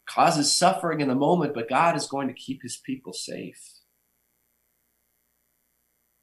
causes 0.08 0.54
suffering 0.54 1.00
in 1.00 1.08
the 1.08 1.14
moment, 1.14 1.54
but 1.54 1.68
God 1.68 1.96
is 1.96 2.06
going 2.06 2.28
to 2.28 2.34
keep 2.34 2.62
his 2.62 2.76
people 2.76 3.12
safe. 3.12 3.60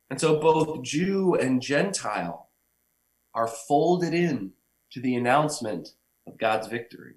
And 0.09 0.19
so 0.19 0.39
both 0.39 0.83
Jew 0.83 1.35
and 1.35 1.61
Gentile 1.61 2.49
are 3.33 3.47
folded 3.47 4.13
in 4.13 4.51
to 4.91 4.99
the 4.99 5.15
announcement 5.15 5.89
of 6.27 6.37
God's 6.37 6.67
victory. 6.67 7.15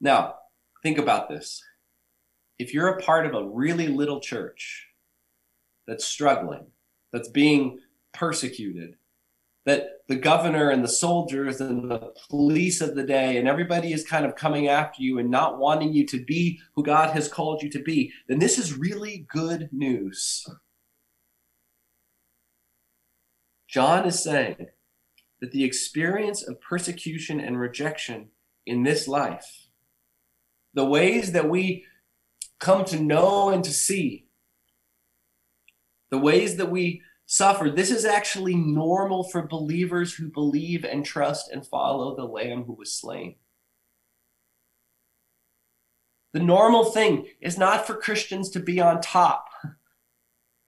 Now, 0.00 0.34
think 0.82 0.98
about 0.98 1.28
this. 1.28 1.62
If 2.58 2.74
you're 2.74 2.88
a 2.88 3.02
part 3.02 3.26
of 3.26 3.34
a 3.34 3.48
really 3.48 3.88
little 3.88 4.20
church 4.20 4.88
that's 5.86 6.04
struggling, 6.04 6.66
that's 7.12 7.28
being 7.28 7.78
persecuted, 8.12 8.96
that 9.66 10.00
the 10.08 10.16
governor 10.16 10.70
and 10.70 10.82
the 10.82 10.88
soldiers 10.88 11.60
and 11.60 11.90
the 11.90 12.12
police 12.30 12.80
of 12.80 12.94
the 12.94 13.02
day 13.02 13.36
and 13.36 13.46
everybody 13.46 13.92
is 13.92 14.06
kind 14.06 14.24
of 14.24 14.34
coming 14.34 14.68
after 14.68 15.02
you 15.02 15.18
and 15.18 15.30
not 15.30 15.58
wanting 15.58 15.92
you 15.92 16.06
to 16.06 16.24
be 16.24 16.58
who 16.74 16.82
God 16.82 17.10
has 17.10 17.28
called 17.28 17.62
you 17.62 17.70
to 17.70 17.82
be, 17.82 18.12
then 18.28 18.38
this 18.38 18.58
is 18.58 18.78
really 18.78 19.26
good 19.30 19.68
news. 19.72 20.46
John 23.68 24.06
is 24.06 24.22
saying 24.22 24.68
that 25.40 25.52
the 25.52 25.64
experience 25.64 26.42
of 26.42 26.60
persecution 26.60 27.38
and 27.38 27.60
rejection 27.60 28.28
in 28.64 28.82
this 28.82 29.06
life, 29.06 29.68
the 30.72 30.86
ways 30.86 31.32
that 31.32 31.48
we 31.48 31.84
come 32.58 32.84
to 32.86 32.98
know 32.98 33.50
and 33.50 33.62
to 33.64 33.70
see, 33.70 34.26
the 36.10 36.18
ways 36.18 36.56
that 36.56 36.70
we 36.70 37.02
suffered. 37.30 37.76
This 37.76 37.90
is 37.90 38.06
actually 38.06 38.54
normal 38.54 39.22
for 39.22 39.46
believers 39.46 40.14
who 40.14 40.28
believe 40.30 40.84
and 40.84 41.04
trust 41.04 41.50
and 41.50 41.64
follow 41.64 42.16
the 42.16 42.24
Lamb 42.24 42.64
who 42.64 42.72
was 42.72 42.90
slain. 42.90 43.36
The 46.32 46.40
normal 46.40 46.86
thing 46.86 47.26
is 47.40 47.58
not 47.58 47.86
for 47.86 47.94
Christians 47.94 48.48
to 48.50 48.60
be 48.60 48.80
on 48.80 49.02
top 49.02 49.50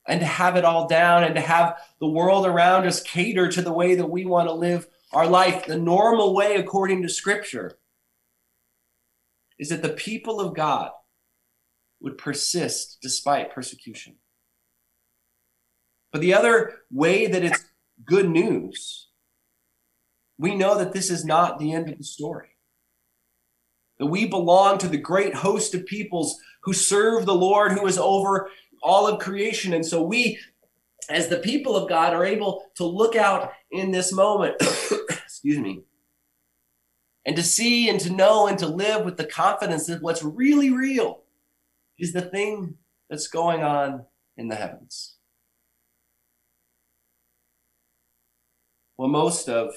and 0.06 0.20
to 0.20 0.26
have 0.26 0.56
it 0.56 0.64
all 0.66 0.86
down 0.86 1.24
and 1.24 1.34
to 1.34 1.40
have 1.40 1.80
the 1.98 2.08
world 2.08 2.46
around 2.46 2.86
us 2.86 3.02
cater 3.02 3.48
to 3.48 3.62
the 3.62 3.72
way 3.72 3.94
that 3.94 4.10
we 4.10 4.26
want 4.26 4.48
to 4.48 4.54
live 4.54 4.86
our 5.12 5.26
life. 5.26 5.64
The 5.64 5.78
normal 5.78 6.34
way, 6.34 6.56
according 6.56 7.02
to 7.02 7.08
Scripture, 7.08 7.78
is 9.58 9.70
that 9.70 9.82
the 9.82 9.88
people 9.88 10.40
of 10.40 10.54
God 10.54 10.90
would 12.00 12.18
persist 12.18 12.98
despite 13.00 13.54
persecution. 13.54 14.16
But 16.12 16.20
the 16.20 16.34
other 16.34 16.80
way 16.90 17.26
that 17.26 17.44
it's 17.44 17.64
good 18.04 18.28
news, 18.28 19.08
we 20.38 20.54
know 20.54 20.76
that 20.78 20.92
this 20.92 21.10
is 21.10 21.24
not 21.24 21.58
the 21.58 21.72
end 21.72 21.88
of 21.88 21.98
the 21.98 22.04
story. 22.04 22.48
That 23.98 24.06
we 24.06 24.26
belong 24.26 24.78
to 24.78 24.88
the 24.88 24.96
great 24.96 25.34
host 25.34 25.74
of 25.74 25.86
peoples 25.86 26.40
who 26.62 26.72
serve 26.72 27.26
the 27.26 27.34
Lord 27.34 27.72
who 27.72 27.86
is 27.86 27.98
over 27.98 28.48
all 28.82 29.06
of 29.06 29.20
creation. 29.20 29.72
And 29.72 29.84
so 29.84 30.02
we, 30.02 30.38
as 31.08 31.28
the 31.28 31.38
people 31.38 31.76
of 31.76 31.88
God, 31.88 32.14
are 32.14 32.24
able 32.24 32.64
to 32.76 32.84
look 32.84 33.14
out 33.14 33.52
in 33.70 33.90
this 33.90 34.12
moment, 34.12 34.56
excuse 35.10 35.58
me, 35.58 35.82
and 37.26 37.36
to 37.36 37.42
see 37.42 37.88
and 37.88 38.00
to 38.00 38.10
know 38.10 38.46
and 38.46 38.58
to 38.58 38.66
live 38.66 39.04
with 39.04 39.16
the 39.16 39.24
confidence 39.24 39.86
that 39.86 40.02
what's 40.02 40.24
really 40.24 40.70
real 40.70 41.22
is 41.98 42.12
the 42.12 42.22
thing 42.22 42.76
that's 43.10 43.28
going 43.28 43.62
on 43.62 44.06
in 44.36 44.48
the 44.48 44.56
heavens. 44.56 45.16
Well, 49.00 49.08
most 49.08 49.48
of 49.48 49.72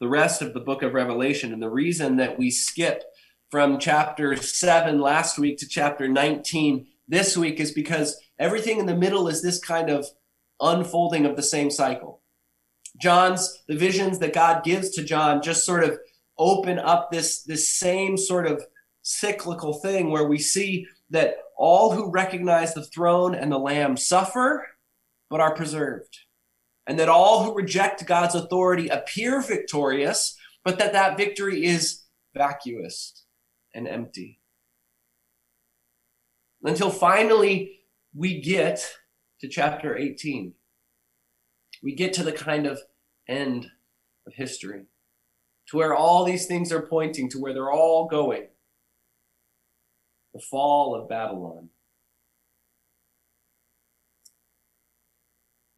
the 0.00 0.08
rest 0.08 0.42
of 0.42 0.52
the 0.52 0.60
book 0.60 0.82
of 0.82 0.92
Revelation. 0.92 1.54
And 1.54 1.62
the 1.62 1.70
reason 1.70 2.16
that 2.16 2.38
we 2.38 2.50
skip 2.50 3.04
from 3.50 3.78
chapter 3.78 4.36
7 4.36 5.00
last 5.00 5.38
week 5.38 5.56
to 5.60 5.66
chapter 5.66 6.06
19 6.06 6.86
this 7.08 7.38
week 7.38 7.58
is 7.58 7.72
because 7.72 8.20
everything 8.38 8.78
in 8.78 8.84
the 8.84 8.94
middle 8.94 9.28
is 9.28 9.40
this 9.40 9.58
kind 9.58 9.88
of 9.88 10.06
unfolding 10.60 11.24
of 11.24 11.36
the 11.36 11.42
same 11.42 11.70
cycle. 11.70 12.20
John's, 13.00 13.62
the 13.66 13.78
visions 13.78 14.18
that 14.18 14.34
God 14.34 14.62
gives 14.62 14.90
to 14.90 15.02
John 15.02 15.40
just 15.40 15.64
sort 15.64 15.82
of 15.82 15.98
open 16.36 16.78
up 16.78 17.10
this, 17.10 17.42
this 17.44 17.70
same 17.70 18.18
sort 18.18 18.46
of 18.46 18.62
cyclical 19.00 19.72
thing 19.72 20.10
where 20.10 20.28
we 20.28 20.38
see 20.38 20.86
that 21.08 21.36
all 21.56 21.92
who 21.92 22.10
recognize 22.10 22.74
the 22.74 22.84
throne 22.84 23.34
and 23.34 23.50
the 23.50 23.58
lamb 23.58 23.96
suffer 23.96 24.66
but 25.30 25.40
are 25.40 25.54
preserved 25.54 26.18
and 26.90 26.98
that 26.98 27.08
all 27.08 27.44
who 27.44 27.54
reject 27.54 28.04
God's 28.04 28.34
authority 28.34 28.88
appear 28.88 29.40
victorious, 29.40 30.36
but 30.64 30.76
that 30.80 30.92
that 30.92 31.16
victory 31.16 31.64
is 31.64 32.02
vacuous 32.34 33.26
and 33.72 33.86
empty. 33.86 34.40
Until 36.64 36.90
finally 36.90 37.82
we 38.12 38.40
get 38.40 38.96
to 39.40 39.46
chapter 39.46 39.96
18. 39.96 40.54
We 41.80 41.94
get 41.94 42.12
to 42.14 42.24
the 42.24 42.32
kind 42.32 42.66
of 42.66 42.80
end 43.28 43.70
of 44.26 44.34
history, 44.34 44.86
to 45.68 45.76
where 45.76 45.94
all 45.94 46.24
these 46.24 46.46
things 46.46 46.72
are 46.72 46.82
pointing, 46.82 47.30
to 47.30 47.38
where 47.38 47.54
they're 47.54 47.70
all 47.70 48.08
going. 48.08 48.48
The 50.34 50.40
fall 50.40 50.96
of 50.96 51.08
Babylon. 51.08 51.68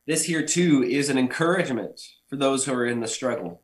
This 0.06 0.24
here 0.24 0.44
too 0.44 0.82
is 0.82 1.08
an 1.08 1.18
encouragement 1.18 2.00
for 2.28 2.36
those 2.36 2.64
who 2.64 2.72
are 2.74 2.86
in 2.86 3.00
the 3.00 3.08
struggle. 3.08 3.62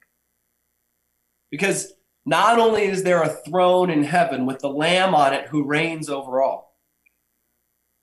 Because 1.50 1.92
not 2.24 2.58
only 2.58 2.84
is 2.84 3.02
there 3.02 3.22
a 3.22 3.28
throne 3.28 3.90
in 3.90 4.04
heaven 4.04 4.46
with 4.46 4.58
the 4.60 4.68
Lamb 4.68 5.14
on 5.14 5.32
it 5.32 5.48
who 5.48 5.64
reigns 5.64 6.08
over 6.08 6.42
all, 6.42 6.76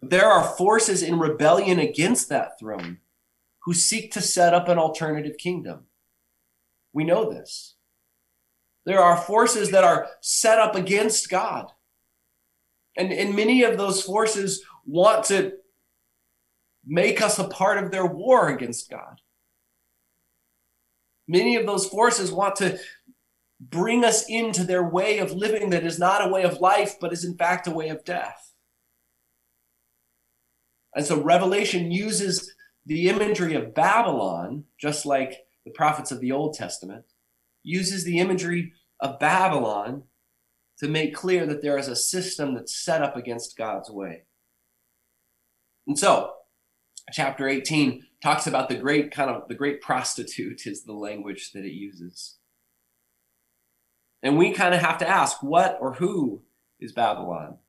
There 0.01 0.25
are 0.25 0.43
forces 0.43 1.01
in 1.01 1.19
rebellion 1.19 1.79
against 1.79 2.29
that 2.29 2.59
throne 2.59 2.99
who 3.63 3.73
seek 3.73 4.11
to 4.11 4.21
set 4.21 4.53
up 4.53 4.67
an 4.67 4.77
alternative 4.77 5.37
kingdom. 5.37 5.85
We 6.93 7.03
know 7.03 7.29
this. 7.31 7.75
There 8.85 8.99
are 8.99 9.17
forces 9.17 9.71
that 9.71 9.83
are 9.83 10.07
set 10.21 10.59
up 10.59 10.75
against 10.75 11.29
God. 11.29 11.71
And, 12.95 13.11
and 13.11 13.35
many 13.35 13.63
of 13.63 13.77
those 13.77 14.03
forces 14.03 14.63
want 14.85 15.25
to 15.25 15.53
make 16.85 17.21
us 17.21 17.39
a 17.39 17.47
part 17.47 17.83
of 17.83 17.91
their 17.91 18.05
war 18.05 18.49
against 18.49 18.89
God. 18.89 19.21
Many 21.27 21.55
of 21.55 21.65
those 21.65 21.87
forces 21.87 22.31
want 22.31 22.55
to 22.57 22.79
bring 23.59 24.03
us 24.03 24.25
into 24.29 24.63
their 24.63 24.83
way 24.83 25.17
of 25.17 25.31
living 25.31 25.71
that 25.71 25.85
is 25.85 25.97
not 25.97 26.25
a 26.25 26.31
way 26.31 26.43
of 26.43 26.61
life, 26.61 26.95
but 26.99 27.13
is 27.13 27.23
in 27.23 27.35
fact 27.35 27.67
a 27.67 27.71
way 27.71 27.89
of 27.89 28.03
death. 28.03 28.51
And 30.95 31.05
so 31.05 31.21
Revelation 31.21 31.91
uses 31.91 32.53
the 32.85 33.09
imagery 33.09 33.55
of 33.55 33.73
Babylon, 33.73 34.65
just 34.79 35.05
like 35.05 35.45
the 35.65 35.71
prophets 35.71 36.11
of 36.11 36.19
the 36.19 36.31
Old 36.31 36.53
Testament, 36.53 37.05
uses 37.63 38.03
the 38.03 38.19
imagery 38.19 38.73
of 38.99 39.19
Babylon 39.19 40.03
to 40.79 40.87
make 40.87 41.15
clear 41.15 41.45
that 41.47 41.61
there 41.61 41.77
is 41.77 41.87
a 41.87 41.95
system 41.95 42.53
that's 42.53 42.75
set 42.75 43.01
up 43.01 43.15
against 43.15 43.57
God's 43.57 43.89
way. 43.89 44.23
And 45.87 45.97
so, 45.97 46.33
chapter 47.11 47.47
18 47.47 48.03
talks 48.21 48.47
about 48.47 48.69
the 48.69 48.75
great 48.75 49.11
kind 49.11 49.29
of 49.29 49.47
the 49.47 49.55
great 49.55 49.81
prostitute 49.81 50.65
is 50.65 50.83
the 50.83 50.93
language 50.93 51.51
that 51.53 51.65
it 51.65 51.73
uses. 51.73 52.37
And 54.23 54.37
we 54.37 54.51
kind 54.51 54.73
of 54.73 54.81
have 54.81 54.97
to 54.99 55.07
ask 55.07 55.43
what 55.43 55.77
or 55.79 55.93
who 55.93 56.41
is 56.79 56.93
Babylon? 56.93 57.59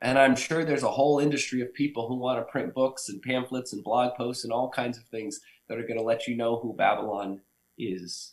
And 0.00 0.18
I'm 0.18 0.34
sure 0.34 0.64
there's 0.64 0.82
a 0.82 0.90
whole 0.90 1.18
industry 1.18 1.60
of 1.60 1.74
people 1.74 2.08
who 2.08 2.16
want 2.16 2.38
to 2.38 2.50
print 2.50 2.74
books 2.74 3.08
and 3.08 3.20
pamphlets 3.22 3.72
and 3.72 3.84
blog 3.84 4.16
posts 4.16 4.44
and 4.44 4.52
all 4.52 4.70
kinds 4.70 4.96
of 4.96 5.04
things 5.04 5.40
that 5.68 5.78
are 5.78 5.86
going 5.86 5.98
to 5.98 6.04
let 6.04 6.26
you 6.26 6.36
know 6.36 6.58
who 6.58 6.74
Babylon 6.74 7.42
is. 7.78 8.32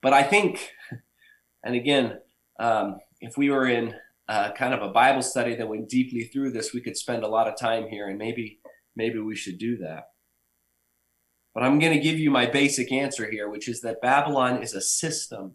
But 0.00 0.14
I 0.14 0.22
think, 0.22 0.72
and 1.62 1.74
again, 1.74 2.18
um, 2.58 2.96
if 3.20 3.36
we 3.36 3.50
were 3.50 3.66
in 3.66 3.94
uh, 4.28 4.52
kind 4.52 4.74
of 4.74 4.82
a 4.82 4.92
Bible 4.92 5.22
study 5.22 5.54
that 5.54 5.68
went 5.68 5.88
deeply 5.88 6.24
through 6.24 6.50
this, 6.50 6.72
we 6.72 6.80
could 6.80 6.96
spend 6.96 7.22
a 7.22 7.28
lot 7.28 7.48
of 7.48 7.58
time 7.58 7.88
here, 7.88 8.08
and 8.08 8.18
maybe 8.18 8.60
maybe 8.94 9.18
we 9.18 9.36
should 9.36 9.58
do 9.58 9.76
that. 9.78 10.04
But 11.54 11.62
I'm 11.62 11.78
going 11.78 11.92
to 11.92 12.02
give 12.02 12.18
you 12.18 12.30
my 12.30 12.46
basic 12.46 12.92
answer 12.92 13.30
here, 13.30 13.48
which 13.48 13.68
is 13.68 13.80
that 13.80 14.02
Babylon 14.02 14.62
is 14.62 14.74
a 14.74 14.80
system 14.80 15.54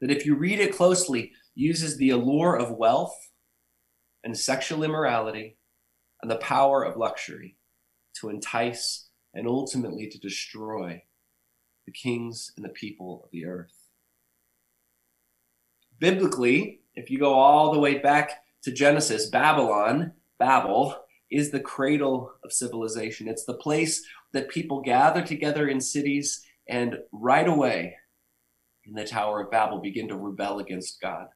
that, 0.00 0.10
if 0.10 0.24
you 0.26 0.36
read 0.36 0.60
it 0.60 0.76
closely, 0.76 1.32
uses 1.54 1.96
the 1.96 2.10
allure 2.10 2.56
of 2.56 2.76
wealth 2.76 3.14
and 4.24 4.38
sexual 4.38 4.84
immorality 4.84 5.56
and 6.22 6.30
the 6.30 6.36
power 6.36 6.84
of 6.84 6.96
luxury 6.96 7.56
to 8.20 8.28
entice 8.28 9.08
and 9.34 9.48
ultimately 9.48 10.08
to 10.08 10.18
destroy 10.18 11.02
the 11.86 11.92
kings 11.92 12.52
and 12.56 12.64
the 12.64 12.70
people 12.70 13.22
of 13.24 13.30
the 13.32 13.44
earth. 13.44 13.81
Biblically, 16.02 16.80
if 16.96 17.10
you 17.10 17.20
go 17.20 17.34
all 17.34 17.72
the 17.72 17.78
way 17.78 17.98
back 17.98 18.42
to 18.64 18.72
Genesis, 18.72 19.30
Babylon, 19.30 20.10
Babel, 20.36 20.96
is 21.30 21.52
the 21.52 21.60
cradle 21.60 22.32
of 22.42 22.52
civilization. 22.52 23.28
It's 23.28 23.44
the 23.44 23.54
place 23.54 24.04
that 24.32 24.48
people 24.48 24.82
gather 24.82 25.22
together 25.22 25.68
in 25.68 25.80
cities 25.80 26.44
and 26.68 26.96
right 27.12 27.46
away 27.46 27.94
in 28.84 28.94
the 28.94 29.04
Tower 29.04 29.42
of 29.42 29.52
Babel 29.52 29.80
begin 29.80 30.08
to 30.08 30.16
rebel 30.16 30.58
against 30.58 31.00
God. 31.00 31.28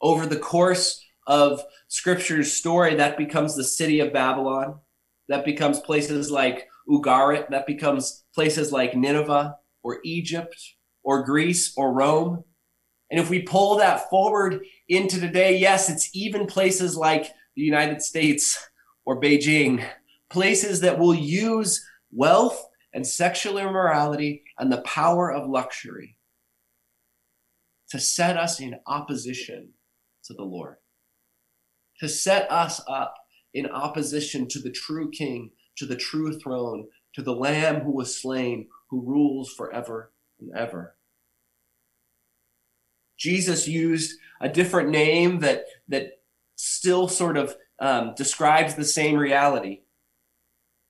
Over 0.00 0.26
the 0.26 0.38
course 0.38 1.04
of 1.26 1.60
Scripture's 1.88 2.52
story, 2.52 2.94
that 2.94 3.18
becomes 3.18 3.56
the 3.56 3.64
city 3.64 3.98
of 3.98 4.12
Babylon. 4.12 4.78
That 5.28 5.44
becomes 5.44 5.80
places 5.80 6.30
like 6.30 6.68
Ugarit. 6.88 7.50
That 7.50 7.66
becomes 7.66 8.22
places 8.32 8.70
like 8.70 8.94
Nineveh 8.94 9.56
or 9.82 9.98
Egypt 10.04 10.54
or 11.02 11.24
Greece 11.24 11.72
or 11.76 11.92
Rome. 11.92 12.44
And 13.10 13.18
if 13.18 13.28
we 13.28 13.42
pull 13.42 13.76
that 13.76 14.08
forward 14.08 14.64
into 14.88 15.20
today, 15.20 15.56
yes, 15.56 15.90
it's 15.90 16.10
even 16.14 16.46
places 16.46 16.96
like 16.96 17.32
the 17.56 17.62
United 17.62 18.02
States 18.02 18.68
or 19.04 19.20
Beijing, 19.20 19.84
places 20.30 20.80
that 20.80 20.98
will 20.98 21.14
use 21.14 21.84
wealth 22.12 22.68
and 22.92 23.06
sexual 23.06 23.58
immorality 23.58 24.44
and 24.58 24.70
the 24.70 24.82
power 24.82 25.32
of 25.32 25.48
luxury 25.48 26.16
to 27.90 27.98
set 27.98 28.36
us 28.36 28.60
in 28.60 28.76
opposition 28.86 29.70
to 30.24 30.34
the 30.34 30.44
Lord, 30.44 30.76
to 31.98 32.08
set 32.08 32.50
us 32.50 32.80
up 32.88 33.14
in 33.52 33.66
opposition 33.66 34.46
to 34.48 34.60
the 34.60 34.70
true 34.70 35.10
King, 35.10 35.50
to 35.76 35.86
the 35.86 35.96
true 35.96 36.38
throne, 36.38 36.86
to 37.14 37.22
the 37.22 37.34
Lamb 37.34 37.80
who 37.80 37.90
was 37.90 38.20
slain, 38.20 38.68
who 38.90 39.02
rules 39.02 39.52
forever 39.52 40.12
and 40.40 40.50
ever. 40.56 40.94
Jesus 43.20 43.68
used 43.68 44.18
a 44.40 44.48
different 44.48 44.88
name 44.88 45.40
that, 45.40 45.64
that 45.88 46.20
still 46.56 47.06
sort 47.06 47.36
of 47.36 47.54
um, 47.78 48.14
describes 48.16 48.74
the 48.74 48.84
same 48.84 49.16
reality. 49.16 49.82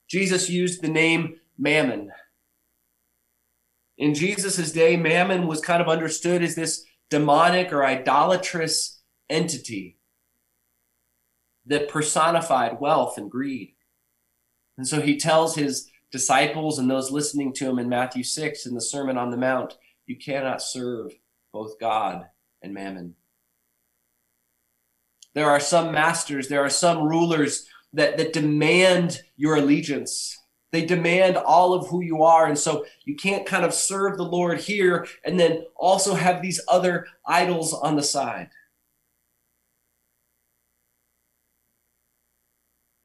Jesus 0.08 0.48
used 0.48 0.80
the 0.80 0.88
name 0.88 1.36
mammon. 1.58 2.10
In 3.98 4.14
Jesus' 4.14 4.72
day, 4.72 4.96
mammon 4.96 5.46
was 5.46 5.60
kind 5.60 5.82
of 5.82 5.88
understood 5.88 6.42
as 6.42 6.54
this 6.54 6.84
demonic 7.10 7.72
or 7.72 7.84
idolatrous 7.84 9.02
entity 9.28 9.98
that 11.66 11.88
personified 11.88 12.80
wealth 12.80 13.18
and 13.18 13.30
greed. 13.30 13.74
And 14.78 14.86
so 14.86 15.00
he 15.00 15.18
tells 15.18 15.56
his 15.56 15.90
disciples 16.10 16.78
and 16.78 16.90
those 16.90 17.10
listening 17.10 17.52
to 17.54 17.68
him 17.68 17.78
in 17.78 17.88
Matthew 17.88 18.22
6 18.22 18.66
in 18.66 18.74
the 18.74 18.80
Sermon 18.80 19.18
on 19.18 19.30
the 19.30 19.36
Mount, 19.36 19.76
you 20.06 20.16
cannot 20.16 20.62
serve 20.62 21.12
both 21.52 21.78
God 21.78 22.26
and 22.62 22.74
mammon. 22.74 23.14
There 25.34 25.48
are 25.48 25.60
some 25.60 25.92
masters, 25.92 26.48
there 26.48 26.64
are 26.64 26.70
some 26.70 27.02
rulers 27.02 27.66
that, 27.92 28.16
that 28.18 28.32
demand 28.32 29.22
your 29.36 29.56
allegiance. 29.56 30.36
They 30.72 30.84
demand 30.84 31.36
all 31.36 31.72
of 31.72 31.88
who 31.88 32.00
you 32.00 32.22
are. 32.22 32.46
And 32.46 32.58
so 32.58 32.84
you 33.04 33.16
can't 33.16 33.46
kind 33.46 33.64
of 33.64 33.74
serve 33.74 34.16
the 34.16 34.24
Lord 34.24 34.60
here 34.60 35.06
and 35.24 35.38
then 35.38 35.64
also 35.76 36.14
have 36.14 36.42
these 36.42 36.60
other 36.68 37.06
idols 37.26 37.74
on 37.74 37.96
the 37.96 38.02
side. 38.02 38.50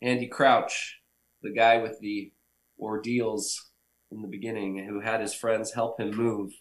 Andy 0.02 0.28
Crouch, 0.28 1.00
the 1.42 1.52
guy 1.52 1.78
with 1.78 2.00
the 2.00 2.32
ordeals 2.80 3.72
in 4.12 4.22
the 4.22 4.28
beginning, 4.28 4.86
who 4.88 5.00
had 5.00 5.22
his 5.22 5.34
friends 5.34 5.74
help 5.74 6.00
him 6.00 6.16
move, 6.16 6.52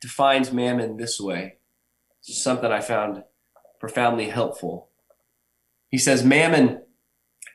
defines 0.00 0.52
mammon 0.52 0.96
this 0.96 1.20
way. 1.20 1.56
Something 2.20 2.72
I 2.72 2.80
found 2.80 3.22
profoundly 3.78 4.28
helpful. 4.28 4.90
He 5.88 5.98
says, 5.98 6.24
Mammon 6.24 6.82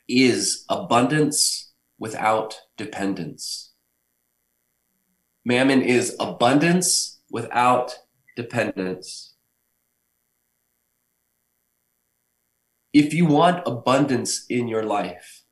is 0.07 0.65
abundance 0.69 1.71
without 1.99 2.59
dependence. 2.77 3.73
Mammon 5.43 5.81
is 5.81 6.15
abundance 6.19 7.19
without 7.29 7.97
dependence. 8.35 9.35
If 12.93 13.13
you 13.13 13.25
want 13.25 13.63
abundance 13.65 14.45
in 14.49 14.67
your 14.67 14.83
life, 14.83 15.43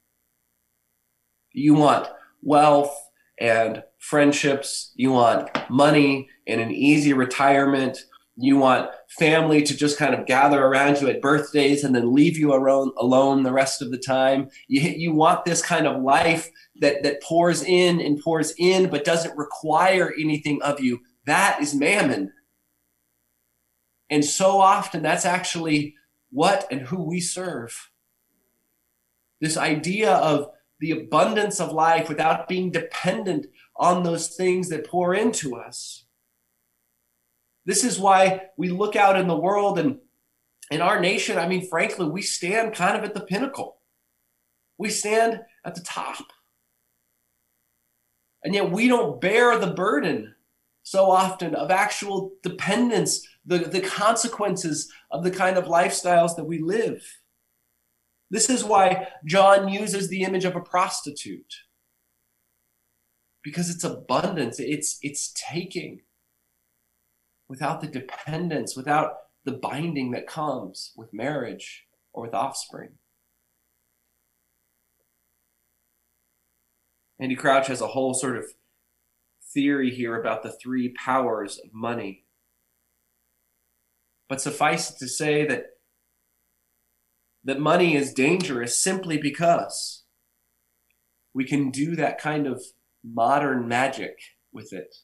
you 1.51 1.73
want 1.73 2.07
wealth 2.41 2.95
and 3.39 3.83
friendships, 3.99 4.91
you 4.95 5.11
want 5.11 5.49
money 5.69 6.29
and 6.47 6.59
an 6.59 6.71
easy 6.71 7.13
retirement, 7.13 7.99
you 8.41 8.57
want 8.57 8.89
family 9.09 9.61
to 9.61 9.75
just 9.75 9.97
kind 9.97 10.13
of 10.13 10.25
gather 10.25 10.63
around 10.63 11.01
you 11.01 11.09
at 11.09 11.21
birthdays 11.21 11.83
and 11.83 11.93
then 11.93 12.13
leave 12.13 12.37
you 12.37 12.53
alone, 12.53 12.91
alone 12.97 13.43
the 13.43 13.51
rest 13.51 13.81
of 13.81 13.91
the 13.91 13.97
time. 13.97 14.49
You, 14.69 14.81
you 14.81 15.13
want 15.13 15.43
this 15.43 15.61
kind 15.61 15.85
of 15.85 16.01
life 16.01 16.49
that, 16.79 17.03
that 17.03 17.21
pours 17.21 17.61
in 17.61 17.99
and 17.99 18.19
pours 18.19 18.53
in, 18.57 18.89
but 18.89 19.03
doesn't 19.03 19.37
require 19.37 20.13
anything 20.17 20.61
of 20.61 20.79
you. 20.79 21.01
That 21.25 21.61
is 21.61 21.75
mammon. 21.75 22.31
And 24.09 24.23
so 24.23 24.59
often 24.59 25.01
that's 25.01 25.25
actually 25.25 25.95
what 26.31 26.65
and 26.71 26.81
who 26.81 27.03
we 27.03 27.19
serve. 27.19 27.89
This 29.41 29.57
idea 29.57 30.13
of 30.13 30.49
the 30.79 30.91
abundance 30.91 31.59
of 31.59 31.73
life 31.73 32.07
without 32.07 32.47
being 32.47 32.71
dependent 32.71 33.47
on 33.79 34.03
those 34.03 34.35
things 34.35 34.69
that 34.69 34.85
pour 34.85 35.15
into 35.15 35.55
us. 35.55 36.05
This 37.65 37.83
is 37.83 37.97
why 37.97 38.49
we 38.57 38.69
look 38.69 38.95
out 38.95 39.17
in 39.17 39.27
the 39.27 39.37
world 39.37 39.79
and 39.79 39.99
in 40.69 40.81
our 40.81 40.99
nation, 40.99 41.37
I 41.37 41.47
mean, 41.47 41.67
frankly, 41.67 42.07
we 42.07 42.21
stand 42.21 42.75
kind 42.75 42.95
of 42.95 43.03
at 43.03 43.13
the 43.13 43.21
pinnacle. 43.21 43.77
We 44.77 44.89
stand 44.89 45.41
at 45.65 45.75
the 45.75 45.81
top. 45.81 46.25
And 48.43 48.53
yet 48.53 48.71
we 48.71 48.87
don't 48.87 49.19
bear 49.19 49.57
the 49.57 49.71
burden 49.71 50.35
so 50.83 51.09
often 51.09 51.55
of 51.55 51.71
actual 51.71 52.33
dependence 52.43 53.27
the, 53.45 53.59
the 53.59 53.81
consequences 53.81 54.91
of 55.11 55.23
the 55.23 55.31
kind 55.31 55.57
of 55.57 55.65
lifestyles 55.65 56.35
that 56.35 56.45
we 56.45 56.59
live. 56.59 57.03
This 58.29 58.49
is 58.49 58.63
why 58.63 59.07
John 59.25 59.69
uses 59.69 60.07
the 60.07 60.21
image 60.21 60.45
of 60.45 60.55
a 60.55 60.61
prostitute. 60.61 61.53
Because 63.43 63.69
it's 63.69 63.83
abundance, 63.83 64.59
it's, 64.59 64.97
it's 65.01 65.33
taking 65.33 66.01
without 67.47 67.81
the 67.81 67.87
dependence, 67.87 68.75
without 68.75 69.13
the 69.45 69.51
binding 69.53 70.11
that 70.11 70.27
comes 70.27 70.91
with 70.95 71.13
marriage 71.13 71.85
or 72.13 72.23
with 72.23 72.33
offspring. 72.33 72.89
Andy 77.19 77.35
Crouch 77.35 77.67
has 77.67 77.81
a 77.81 77.87
whole 77.87 78.13
sort 78.13 78.37
of 78.37 78.45
theory 79.53 79.93
here 79.93 80.19
about 80.19 80.43
the 80.43 80.51
three 80.51 80.89
powers 80.89 81.59
of 81.63 81.73
money. 81.73 82.23
But 84.29 84.41
suffice 84.41 84.91
it 84.91 84.99
to 84.99 85.07
say 85.07 85.45
that 85.47 85.65
that 87.43 87.59
money 87.59 87.95
is 87.95 88.13
dangerous 88.13 88.81
simply 88.81 89.17
because 89.17 90.03
we 91.33 91.45
can 91.45 91.71
do 91.71 91.95
that 91.95 92.19
kind 92.19 92.47
of 92.47 92.63
modern 93.03 93.67
magic 93.67 94.15
with 94.51 94.73
it. 94.73 94.95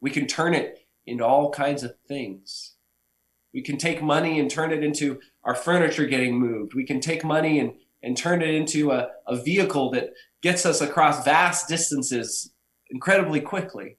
We 0.00 0.10
can 0.10 0.26
turn 0.26 0.54
it 0.54 0.80
into 1.06 1.24
all 1.24 1.50
kinds 1.50 1.82
of 1.82 1.94
things. 2.06 2.76
We 3.54 3.62
can 3.62 3.76
take 3.76 4.02
money 4.02 4.40
and 4.40 4.50
turn 4.50 4.72
it 4.72 4.82
into 4.82 5.20
our 5.44 5.54
furniture 5.54 6.06
getting 6.06 6.38
moved. 6.38 6.74
We 6.74 6.86
can 6.86 7.00
take 7.00 7.24
money 7.24 7.58
and, 7.58 7.74
and 8.02 8.16
turn 8.16 8.42
it 8.42 8.54
into 8.54 8.90
a, 8.90 9.08
a 9.26 9.36
vehicle 9.36 9.90
that 9.92 10.10
gets 10.42 10.64
us 10.64 10.80
across 10.80 11.24
vast 11.24 11.68
distances 11.68 12.52
incredibly 12.90 13.40
quickly. 13.40 13.98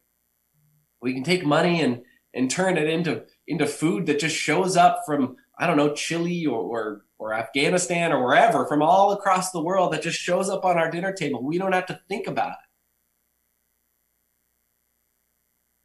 We 1.01 1.13
can 1.13 1.23
take 1.23 1.45
money 1.45 1.81
and, 1.81 2.01
and 2.33 2.49
turn 2.49 2.77
it 2.77 2.89
into, 2.89 3.23
into 3.47 3.67
food 3.67 4.05
that 4.07 4.19
just 4.19 4.35
shows 4.35 4.75
up 4.75 5.01
from, 5.05 5.35
I 5.57 5.67
don't 5.67 5.77
know, 5.77 5.93
Chile 5.93 6.45
or, 6.45 6.59
or, 6.59 7.05
or 7.19 7.33
Afghanistan 7.33 8.11
or 8.11 8.25
wherever, 8.25 8.65
from 8.65 8.81
all 8.81 9.11
across 9.11 9.51
the 9.51 9.61
world 9.61 9.93
that 9.93 10.01
just 10.01 10.19
shows 10.19 10.49
up 10.49 10.65
on 10.65 10.77
our 10.77 10.89
dinner 10.89 11.13
table. 11.13 11.43
We 11.43 11.57
don't 11.57 11.73
have 11.73 11.85
to 11.87 12.01
think 12.09 12.27
about 12.27 12.51
it. 12.51 12.57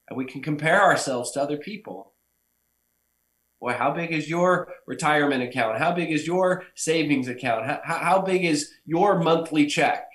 And 0.09 0.17
we 0.17 0.25
can 0.25 0.41
compare 0.41 0.83
ourselves 0.83 1.33
to 1.33 1.43
other 1.43 1.59
people. 1.59 2.15
Boy, 3.61 3.73
how 3.73 3.91
big 3.91 4.13
is 4.13 4.31
your 4.31 4.73
retirement 4.87 5.43
account? 5.43 5.79
How 5.79 5.93
big 5.93 6.13
is 6.13 6.27
your 6.27 6.65
savings 6.75 7.29
account? 7.29 7.67
How, 7.67 7.81
how 7.85 8.23
big 8.23 8.45
is 8.45 8.73
your 8.87 9.19
monthly 9.19 9.67
check? 9.67 10.07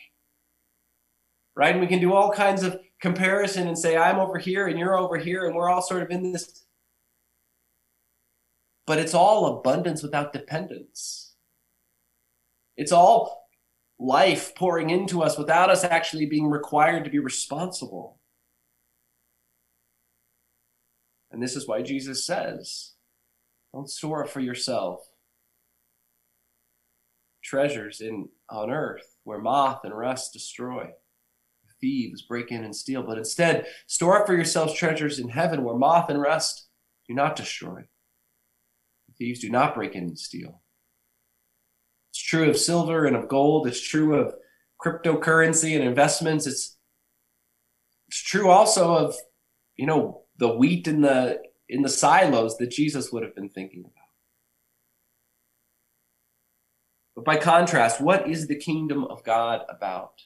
Right? 1.55 1.73
And 1.73 1.81
we 1.81 1.87
can 1.87 1.99
do 1.99 2.13
all 2.13 2.31
kinds 2.31 2.63
of 2.63 2.79
comparison 3.01 3.67
and 3.67 3.77
say, 3.77 3.97
I'm 3.97 4.17
over 4.17 4.39
here 4.39 4.67
and 4.67 4.79
you're 4.79 4.97
over 4.97 5.17
here, 5.17 5.45
and 5.45 5.55
we're 5.55 5.69
all 5.69 5.81
sort 5.81 6.01
of 6.01 6.09
in 6.09 6.31
this. 6.31 6.62
But 8.85 8.99
it's 8.99 9.13
all 9.13 9.57
abundance 9.59 10.03
without 10.03 10.33
dependence. 10.33 11.35
It's 12.75 12.91
all 12.91 13.47
life 13.99 14.55
pouring 14.55 14.89
into 14.89 15.21
us 15.23 15.37
without 15.37 15.69
us 15.69 15.83
actually 15.83 16.25
being 16.25 16.47
required 16.47 17.05
to 17.05 17.09
be 17.09 17.19
responsible. 17.19 18.19
And 21.31 21.41
this 21.41 21.55
is 21.55 21.67
why 21.67 21.81
Jesus 21.81 22.25
says, 22.25 22.93
don't 23.73 23.89
store 23.89 24.23
up 24.23 24.29
for 24.29 24.39
yourself 24.39 24.99
treasures 27.43 28.01
in 28.01 28.29
on 28.49 28.71
earth 28.71 29.17
where 29.23 29.39
moth 29.39 29.81
and 29.83 29.97
rust 29.97 30.33
destroy. 30.33 30.89
Thieves 31.81 32.21
break 32.21 32.49
in 32.49 32.63
and 32.63 32.73
steal, 32.73 33.03
but 33.03 33.17
instead 33.17 33.65
store 33.87 34.21
up 34.21 34.27
for 34.27 34.33
yourselves 34.33 34.73
treasures 34.73 35.19
in 35.19 35.29
heaven 35.29 35.63
where 35.63 35.75
moth 35.75 36.09
and 36.09 36.21
rust 36.21 36.67
do 37.09 37.13
not 37.13 37.35
destroy. 37.35 37.81
Thieves 39.23 39.39
do 39.39 39.49
not 39.49 39.73
break 39.73 39.95
in 39.95 40.03
and 40.03 40.19
steal. 40.19 40.59
It's 42.11 42.21
true 42.21 42.49
of 42.49 42.57
silver 42.57 43.05
and 43.05 43.15
of 43.15 43.29
gold. 43.29 43.65
It's 43.67 43.79
true 43.79 44.15
of 44.15 44.33
cryptocurrency 44.83 45.75
and 45.75 45.83
investments. 45.83 46.45
It's 46.45 46.75
it's 48.09 48.21
true 48.21 48.49
also 48.49 48.93
of 48.93 49.15
you 49.77 49.85
know 49.85 50.23
the 50.39 50.53
wheat 50.53 50.89
in 50.89 50.99
the 50.99 51.41
in 51.69 51.83
the 51.83 51.89
silos 51.89 52.57
that 52.57 52.71
Jesus 52.71 53.13
would 53.13 53.23
have 53.23 53.33
been 53.33 53.47
thinking 53.47 53.85
about. 53.85 53.93
But 57.15 57.23
by 57.23 57.37
contrast, 57.37 58.01
what 58.01 58.27
is 58.27 58.47
the 58.47 58.57
kingdom 58.57 59.05
of 59.05 59.23
God 59.23 59.61
about? 59.69 60.23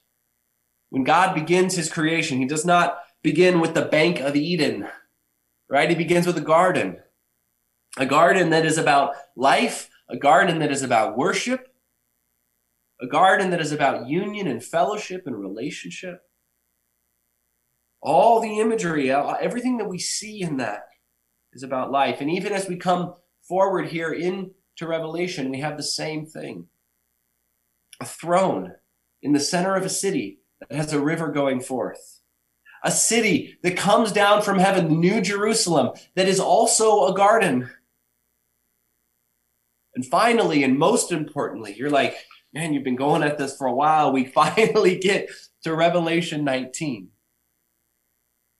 When 0.89 1.03
God 1.03 1.35
begins 1.35 1.75
his 1.75 1.93
creation, 1.93 2.39
he 2.39 2.47
does 2.47 2.65
not 2.65 2.97
begin 3.21 3.59
with 3.59 3.75
the 3.75 3.85
bank 3.85 4.21
of 4.21 4.35
Eden, 4.35 4.87
right? 5.69 5.87
He 5.87 5.95
begins 5.95 6.25
with 6.25 6.37
a 6.39 6.41
garden. 6.41 6.97
A 7.97 8.05
garden 8.05 8.51
that 8.51 8.65
is 8.65 8.77
about 8.77 9.15
life, 9.35 9.89
a 10.09 10.17
garden 10.17 10.59
that 10.59 10.71
is 10.71 10.83
about 10.83 11.17
worship, 11.17 11.73
a 13.01 13.07
garden 13.07 13.49
that 13.51 13.61
is 13.61 13.71
about 13.71 14.07
union 14.07 14.47
and 14.47 14.63
fellowship 14.63 15.23
and 15.25 15.35
relationship 15.37 16.21
all 18.01 18.39
the 18.39 18.59
imagery, 18.59 19.11
everything 19.11 19.77
that 19.77 19.89
we 19.89 19.99
see 19.99 20.41
in 20.41 20.57
that 20.57 20.83
is 21.53 21.63
about 21.63 21.91
life. 21.91 22.21
And 22.21 22.29
even 22.29 22.53
as 22.53 22.67
we 22.67 22.77
come 22.77 23.15
forward 23.41 23.87
here 23.87 24.13
into 24.13 24.53
Revelation, 24.81 25.49
we 25.49 25.59
have 25.59 25.77
the 25.77 25.83
same 25.83 26.25
thing 26.25 26.67
a 27.99 28.05
throne 28.05 28.73
in 29.23 29.33
the 29.33 29.39
center 29.39 29.75
of 29.75 29.83
a 29.83 29.89
city 29.89 30.39
that 30.59 30.71
has 30.71 30.93
a 30.93 31.01
river 31.01 31.31
going 31.31 31.59
forth. 31.59 32.21
A 32.83 32.91
city 32.91 33.57
that 33.63 33.75
comes 33.75 34.11
down 34.11 34.43
from 34.43 34.59
heaven, 34.59 34.87
the 34.87 34.95
New 34.95 35.19
Jerusalem, 35.19 35.93
that 36.15 36.27
is 36.27 36.39
also 36.39 37.07
a 37.07 37.15
garden. 37.15 37.71
And 39.97 40.05
finally, 40.05 40.63
and 40.63 40.77
most 40.77 41.11
importantly, 41.11 41.73
you're 41.75 41.89
like, 41.89 42.15
man, 42.53 42.71
you've 42.71 42.83
been 42.83 42.95
going 42.95 43.23
at 43.23 43.39
this 43.39 43.57
for 43.57 43.65
a 43.65 43.73
while. 43.73 44.11
We 44.11 44.25
finally 44.43 44.95
get 44.95 45.27
to 45.63 45.73
Revelation 45.73 46.43
19. 46.43 47.07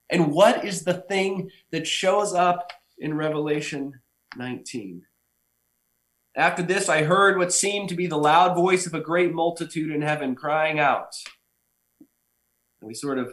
And 0.10 0.32
what 0.32 0.66
is 0.66 0.84
the 0.84 0.96
thing 0.96 1.52
that 1.72 1.86
shows 1.86 2.34
up 2.34 2.74
in 2.98 3.14
Revelation 3.14 4.00
19? 4.36 5.04
After 6.36 6.64
this, 6.64 6.90
I 6.90 7.04
heard 7.04 7.38
what 7.38 7.54
seemed 7.54 7.90
to 7.90 7.96
be 7.96 8.08
the 8.08 8.18
loud 8.18 8.56
voice 8.56 8.88
of 8.88 8.96
a 8.96 9.00
great 9.00 9.32
multitude 9.32 9.92
in 9.92 10.02
heaven 10.02 10.34
crying 10.34 10.80
out. 10.80 11.14
And 12.82 12.88
we 12.88 12.96
sort 12.96 13.20
of, 13.20 13.32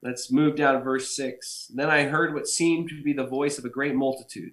let's 0.00 0.30
move 0.30 0.54
down 0.54 0.74
to 0.74 0.80
verse 0.80 1.16
6. 1.16 1.72
Then 1.74 1.90
I 1.90 2.04
heard 2.04 2.34
what 2.34 2.46
seemed 2.46 2.88
to 2.90 3.02
be 3.02 3.14
the 3.14 3.26
voice 3.26 3.58
of 3.58 3.64
a 3.64 3.68
great 3.68 3.96
multitude, 3.96 4.52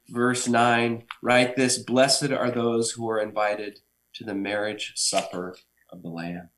verse 0.11 0.47
9, 0.47 1.03
write 1.23 1.55
this 1.55 1.77
Blessed 1.79 2.31
are 2.31 2.51
those 2.51 2.91
who 2.91 3.09
are 3.09 3.19
invited 3.19 3.79
to 4.15 4.23
the 4.23 4.35
marriage 4.35 4.93
supper 4.95 5.55
of 5.89 6.03
the 6.03 6.09
Lamb. 6.09 6.49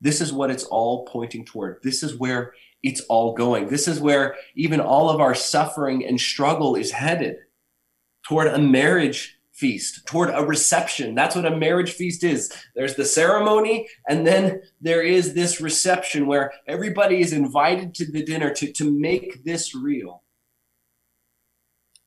This 0.00 0.20
is 0.20 0.32
what 0.32 0.50
it's 0.50 0.64
all 0.64 1.06
pointing 1.06 1.44
toward. 1.44 1.78
This 1.82 2.02
is 2.02 2.16
where 2.16 2.52
it's 2.82 3.00
all 3.02 3.34
going. 3.34 3.68
This 3.68 3.88
is 3.88 4.00
where 4.00 4.36
even 4.54 4.80
all 4.80 5.10
of 5.10 5.20
our 5.20 5.34
suffering 5.34 6.04
and 6.04 6.20
struggle 6.20 6.76
is 6.76 6.92
headed 6.92 7.36
toward 8.26 8.48
a 8.48 8.58
marriage 8.58 9.37
feast, 9.58 10.06
toward 10.06 10.30
a 10.30 10.44
reception. 10.44 11.14
That's 11.14 11.34
what 11.34 11.44
a 11.44 11.56
marriage 11.56 11.92
feast 11.92 12.22
is. 12.22 12.52
There's 12.76 12.94
the 12.94 13.04
ceremony, 13.04 13.88
and 14.08 14.26
then 14.26 14.62
there 14.80 15.02
is 15.02 15.34
this 15.34 15.60
reception 15.60 16.26
where 16.26 16.52
everybody 16.66 17.20
is 17.20 17.32
invited 17.32 17.94
to 17.96 18.10
the 18.10 18.22
dinner 18.22 18.54
to, 18.54 18.72
to 18.72 18.98
make 18.98 19.44
this 19.44 19.74
real. 19.74 20.22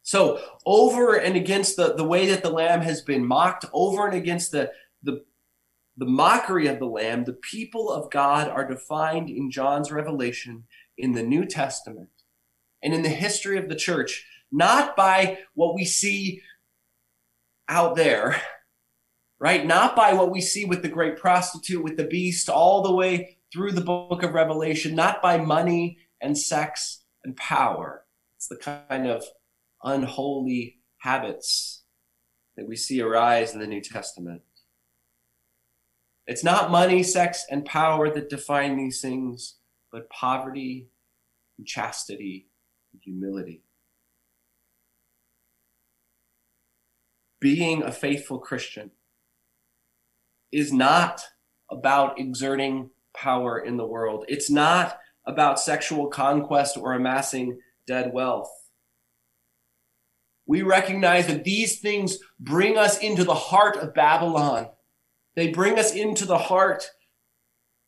So, 0.03 0.41
over 0.65 1.15
and 1.15 1.35
against 1.35 1.75
the, 1.75 1.93
the 1.93 2.03
way 2.03 2.27
that 2.27 2.41
the 2.41 2.49
lamb 2.49 2.81
has 2.81 3.01
been 3.01 3.25
mocked, 3.25 3.65
over 3.73 4.07
and 4.07 4.15
against 4.15 4.51
the, 4.51 4.71
the 5.03 5.23
the 5.97 6.05
mockery 6.05 6.67
of 6.67 6.79
the 6.79 6.85
Lamb, 6.85 7.25
the 7.25 7.33
people 7.33 7.91
of 7.91 8.09
God 8.09 8.47
are 8.47 8.67
defined 8.67 9.29
in 9.29 9.51
John's 9.51 9.91
revelation 9.91 10.63
in 10.97 11.11
the 11.11 11.21
New 11.21 11.45
Testament 11.45 12.09
and 12.81 12.93
in 12.93 13.03
the 13.03 13.09
history 13.09 13.57
of 13.57 13.69
the 13.69 13.75
church, 13.75 14.25
not 14.51 14.95
by 14.95 15.39
what 15.53 15.75
we 15.75 15.85
see 15.85 16.41
out 17.71 17.95
there, 17.95 18.39
right? 19.39 19.65
Not 19.65 19.95
by 19.95 20.11
what 20.13 20.29
we 20.29 20.41
see 20.41 20.65
with 20.65 20.81
the 20.81 20.89
great 20.89 21.17
prostitute, 21.17 21.83
with 21.83 21.95
the 21.95 22.03
beast, 22.03 22.49
all 22.49 22.83
the 22.83 22.93
way 22.93 23.37
through 23.51 23.71
the 23.71 23.81
book 23.81 24.23
of 24.23 24.33
Revelation, 24.33 24.93
not 24.93 25.21
by 25.21 25.37
money 25.37 25.97
and 26.21 26.37
sex 26.37 27.03
and 27.23 27.35
power. 27.37 28.03
It's 28.35 28.47
the 28.47 28.57
kind 28.57 29.07
of 29.07 29.23
unholy 29.83 30.79
habits 30.97 31.83
that 32.57 32.67
we 32.67 32.75
see 32.75 33.01
arise 33.01 33.53
in 33.53 33.61
the 33.61 33.67
New 33.67 33.81
Testament. 33.81 34.41
It's 36.27 36.43
not 36.43 36.71
money, 36.71 37.03
sex, 37.03 37.45
and 37.49 37.65
power 37.65 38.13
that 38.13 38.29
define 38.29 38.77
these 38.77 39.01
things, 39.01 39.55
but 39.91 40.09
poverty 40.09 40.89
and 41.57 41.65
chastity 41.65 42.49
and 42.91 43.01
humility. 43.01 43.63
Being 47.41 47.83
a 47.83 47.91
faithful 47.91 48.39
Christian 48.39 48.91
is 50.51 50.71
not 50.71 51.25
about 51.69 52.19
exerting 52.19 52.91
power 53.15 53.59
in 53.59 53.77
the 53.77 53.85
world. 53.85 54.25
It's 54.27 54.49
not 54.49 54.99
about 55.25 55.59
sexual 55.59 56.07
conquest 56.07 56.77
or 56.77 56.93
amassing 56.93 57.59
dead 57.87 58.11
wealth. 58.13 58.49
We 60.45 60.61
recognize 60.61 61.27
that 61.27 61.43
these 61.43 61.79
things 61.79 62.19
bring 62.39 62.77
us 62.77 62.97
into 62.99 63.23
the 63.23 63.33
heart 63.33 63.77
of 63.77 63.93
Babylon. 63.93 64.69
They 65.35 65.49
bring 65.49 65.79
us 65.79 65.93
into 65.93 66.25
the 66.25 66.37
heart, 66.37 66.91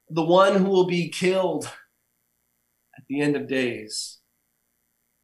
the 0.10 0.24
one 0.24 0.56
who 0.56 0.70
will 0.70 0.88
be 0.88 1.10
killed 1.10 1.66
at 2.98 3.04
the 3.10 3.22
end 3.22 3.36
of 3.36 3.48
days. 3.48 4.20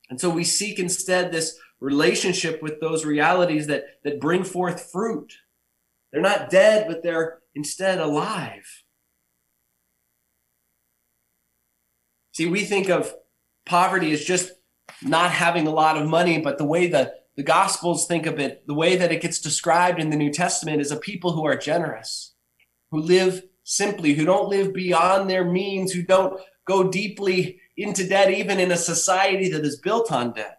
And 0.09 0.19
so 0.19 0.29
we 0.29 0.43
seek 0.43 0.79
instead 0.79 1.31
this 1.31 1.57
relationship 1.79 2.61
with 2.61 2.79
those 2.79 3.05
realities 3.05 3.67
that, 3.67 3.83
that 4.03 4.19
bring 4.19 4.43
forth 4.43 4.91
fruit. 4.91 5.33
They're 6.11 6.21
not 6.21 6.49
dead, 6.49 6.87
but 6.87 7.03
they're 7.03 7.39
instead 7.55 7.99
alive. 7.99 8.83
See, 12.33 12.45
we 12.45 12.63
think 12.63 12.89
of 12.89 13.13
poverty 13.65 14.11
as 14.11 14.23
just 14.23 14.51
not 15.01 15.31
having 15.31 15.67
a 15.67 15.71
lot 15.71 15.97
of 15.97 16.07
money, 16.07 16.39
but 16.39 16.57
the 16.57 16.65
way 16.65 16.87
the, 16.87 17.13
the 17.35 17.43
Gospels 17.43 18.07
think 18.07 18.25
of 18.25 18.39
it, 18.39 18.65
the 18.65 18.73
way 18.73 18.95
that 18.95 19.11
it 19.11 19.21
gets 19.21 19.39
described 19.39 19.99
in 19.99 20.09
the 20.09 20.17
New 20.17 20.31
Testament 20.31 20.81
is 20.81 20.91
a 20.91 20.97
people 20.97 21.33
who 21.33 21.45
are 21.45 21.55
generous, 21.55 22.33
who 22.91 22.99
live 22.99 23.43
simply, 23.63 24.13
who 24.13 24.25
don't 24.25 24.49
live 24.49 24.73
beyond 24.73 25.29
their 25.29 25.45
means, 25.45 25.91
who 25.91 26.01
don't 26.01 26.39
go 26.65 26.89
deeply 26.89 27.59
into 27.77 28.07
debt, 28.07 28.31
even 28.31 28.59
in 28.59 28.71
a 28.71 28.77
society 28.77 29.49
that 29.49 29.63
is 29.63 29.79
built 29.79 30.11
on 30.11 30.33
debt. 30.33 30.58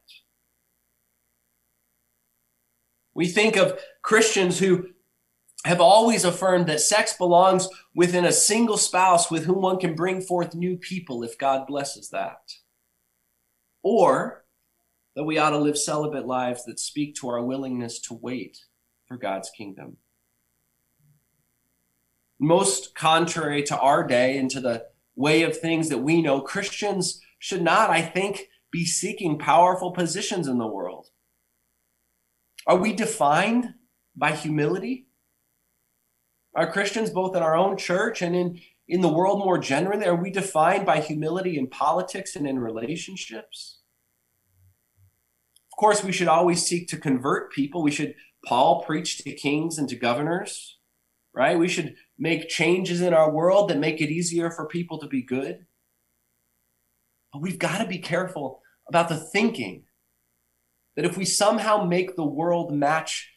We 3.21 3.29
think 3.29 3.57
of 3.57 3.79
Christians 4.01 4.61
who 4.61 4.87
have 5.67 5.79
always 5.79 6.25
affirmed 6.25 6.67
that 6.69 6.81
sex 6.81 7.13
belongs 7.13 7.69
within 7.95 8.25
a 8.25 8.33
single 8.33 8.79
spouse 8.79 9.31
with 9.31 9.45
whom 9.45 9.61
one 9.61 9.79
can 9.79 9.95
bring 9.95 10.23
forth 10.23 10.55
new 10.55 10.79
people 10.79 11.23
if 11.23 11.37
God 11.37 11.67
blesses 11.67 12.09
that. 12.09 12.55
Or 13.83 14.47
that 15.15 15.25
we 15.25 15.37
ought 15.37 15.51
to 15.51 15.59
live 15.59 15.77
celibate 15.77 16.27
lives 16.27 16.65
that 16.65 16.81
speak 16.81 17.15
to 17.17 17.29
our 17.29 17.45
willingness 17.45 17.99
to 17.99 18.15
wait 18.15 18.65
for 19.05 19.19
God's 19.19 19.51
kingdom. 19.51 19.99
Most 22.39 22.95
contrary 22.95 23.63
to 23.65 23.79
our 23.79 24.03
day 24.03 24.39
and 24.39 24.51
to 24.51 24.63
the 24.63 24.87
way 25.15 25.43
of 25.43 25.59
things 25.59 25.91
that 25.91 25.99
we 25.99 26.23
know, 26.23 26.41
Christians 26.41 27.21
should 27.39 27.61
not, 27.61 27.91
I 27.91 28.01
think, 28.01 28.49
be 28.71 28.87
seeking 28.87 29.39
powerful 29.39 29.91
positions 29.91 30.49
in 30.49 30.57
the 30.57 30.67
world. 30.67 31.09
Are 32.71 32.77
we 32.77 32.93
defined 32.93 33.75
by 34.15 34.31
humility? 34.31 35.09
Are 36.55 36.71
Christians, 36.71 37.11
both 37.11 37.35
in 37.35 37.43
our 37.43 37.57
own 37.57 37.77
church 37.77 38.23
and 38.23 38.37
in, 38.37 38.61
in 38.87 39.01
the 39.01 39.13
world 39.13 39.41
more 39.41 39.59
generally, 39.59 40.07
are 40.07 40.15
we 40.15 40.31
defined 40.31 40.87
by 40.87 41.01
humility 41.01 41.59
in 41.59 41.67
politics 41.67 42.37
and 42.37 42.47
in 42.47 42.61
relationships? 42.61 43.81
Of 45.73 45.79
course, 45.81 46.05
we 46.05 46.13
should 46.13 46.29
always 46.29 46.65
seek 46.65 46.87
to 46.91 46.97
convert 46.97 47.53
people. 47.53 47.83
We 47.83 47.91
should, 47.91 48.15
Paul 48.47 48.85
preached 48.85 49.25
to 49.25 49.33
kings 49.33 49.77
and 49.77 49.89
to 49.89 49.97
governors, 49.97 50.79
right? 51.35 51.59
We 51.59 51.67
should 51.67 51.97
make 52.17 52.49
changes 52.49 53.01
in 53.01 53.13
our 53.13 53.33
world 53.33 53.69
that 53.71 53.79
make 53.79 54.01
it 54.01 54.13
easier 54.13 54.49
for 54.49 54.69
people 54.69 55.01
to 55.01 55.09
be 55.09 55.23
good. 55.23 55.67
But 57.33 57.43
we've 57.43 57.59
got 57.59 57.79
to 57.79 57.87
be 57.89 57.99
careful 57.99 58.63
about 58.89 59.09
the 59.09 59.19
thinking 59.19 59.87
that 60.97 61.05
if 61.05 61.17
we 61.17 61.25
somehow 61.25 61.85
make 61.85 62.17
the 62.17 62.25
world 62.25 62.73
match 62.73 63.33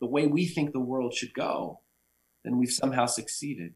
the 0.00 0.06
way 0.06 0.26
we 0.26 0.46
think 0.46 0.72
the 0.72 0.80
world 0.80 1.14
should 1.14 1.34
go, 1.34 1.80
then 2.44 2.58
we've 2.58 2.70
somehow 2.70 3.06
succeeded. 3.06 3.74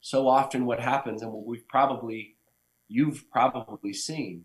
So 0.00 0.28
often, 0.28 0.64
what 0.64 0.80
happens, 0.80 1.22
and 1.22 1.32
what 1.32 1.44
we've 1.44 1.66
probably, 1.68 2.36
you've 2.88 3.30
probably 3.30 3.92
seen, 3.92 4.44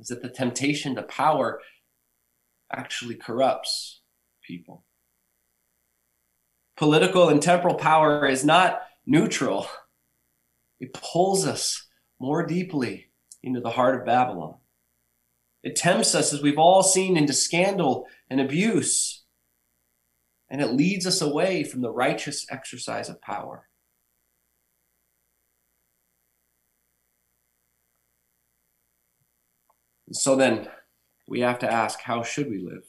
is 0.00 0.08
that 0.08 0.22
the 0.22 0.28
temptation 0.28 0.94
to 0.94 1.02
power 1.02 1.60
actually 2.72 3.16
corrupts 3.16 4.00
people. 4.42 4.84
Political 6.76 7.28
and 7.28 7.42
temporal 7.42 7.74
power 7.74 8.26
is 8.26 8.44
not 8.44 8.82
neutral, 9.04 9.66
it 10.80 10.92
pulls 10.92 11.46
us 11.46 11.86
more 12.20 12.46
deeply 12.46 13.10
into 13.42 13.60
the 13.60 13.70
heart 13.70 13.98
of 13.98 14.06
Babylon. 14.06 14.56
It 15.68 15.76
tempts 15.76 16.14
us, 16.14 16.32
as 16.32 16.40
we've 16.40 16.58
all 16.58 16.82
seen, 16.82 17.16
into 17.16 17.32
scandal 17.32 18.06
and 18.30 18.40
abuse 18.40 19.18
and 20.50 20.60
it 20.60 20.72
leads 20.72 21.06
us 21.06 21.20
away 21.20 21.62
from 21.62 21.82
the 21.82 21.90
righteous 21.90 22.46
exercise 22.50 23.08
of 23.08 23.20
power. 23.20 23.68
And 30.06 30.16
so 30.16 30.36
then 30.36 30.68
we 31.26 31.40
have 31.40 31.58
to 31.58 31.70
ask 31.70 32.00
how 32.00 32.22
should 32.22 32.48
we 32.48 32.58
live? 32.58 32.84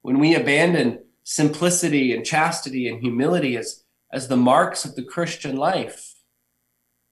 When 0.00 0.18
we 0.18 0.34
abandon 0.34 1.04
simplicity 1.22 2.14
and 2.14 2.24
chastity 2.24 2.88
and 2.88 3.00
humility 3.00 3.56
as, 3.56 3.84
as 4.10 4.28
the 4.28 4.36
marks 4.36 4.86
of 4.86 4.94
the 4.94 5.02
Christian 5.02 5.56
life, 5.56 6.14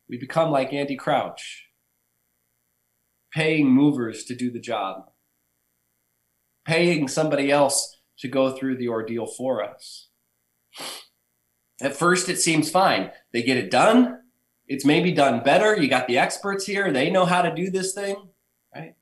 we 0.09 0.17
become 0.17 0.51
like 0.51 0.73
Andy 0.73 0.97
Crouch, 0.97 1.64
paying 3.35 3.69
movers 3.69 4.25
to 4.25 4.35
do 4.35 4.51
the 4.51 4.61
job 4.61 5.11
paying 6.65 7.09
somebody 7.09 7.51
else 7.51 8.01
to 8.19 8.29
go 8.29 8.57
through 8.57 8.77
the 8.77 8.89
ordeal 8.89 9.27
for 9.27 9.63
us. 9.63 10.09
At 11.81 11.97
first, 11.97 12.29
it 12.29 12.39
seems 12.39 12.71
fine. 12.71 13.11
They 13.33 13.43
get 13.43 13.57
it 13.57 13.71
done. 13.71 14.21
It's 14.67 14.85
maybe 14.85 15.13
done 15.13 15.43
better. 15.43 15.77
You 15.77 15.89
got 15.89 16.07
the 16.07 16.19
experts 16.19 16.65
here. 16.65 16.91
They 16.93 17.11
know 17.11 17.27
how 17.27 17.43
to 17.43 17.55
do 17.55 17.71
this 17.71 17.93
thing, 17.93 18.17
right? 18.75 18.95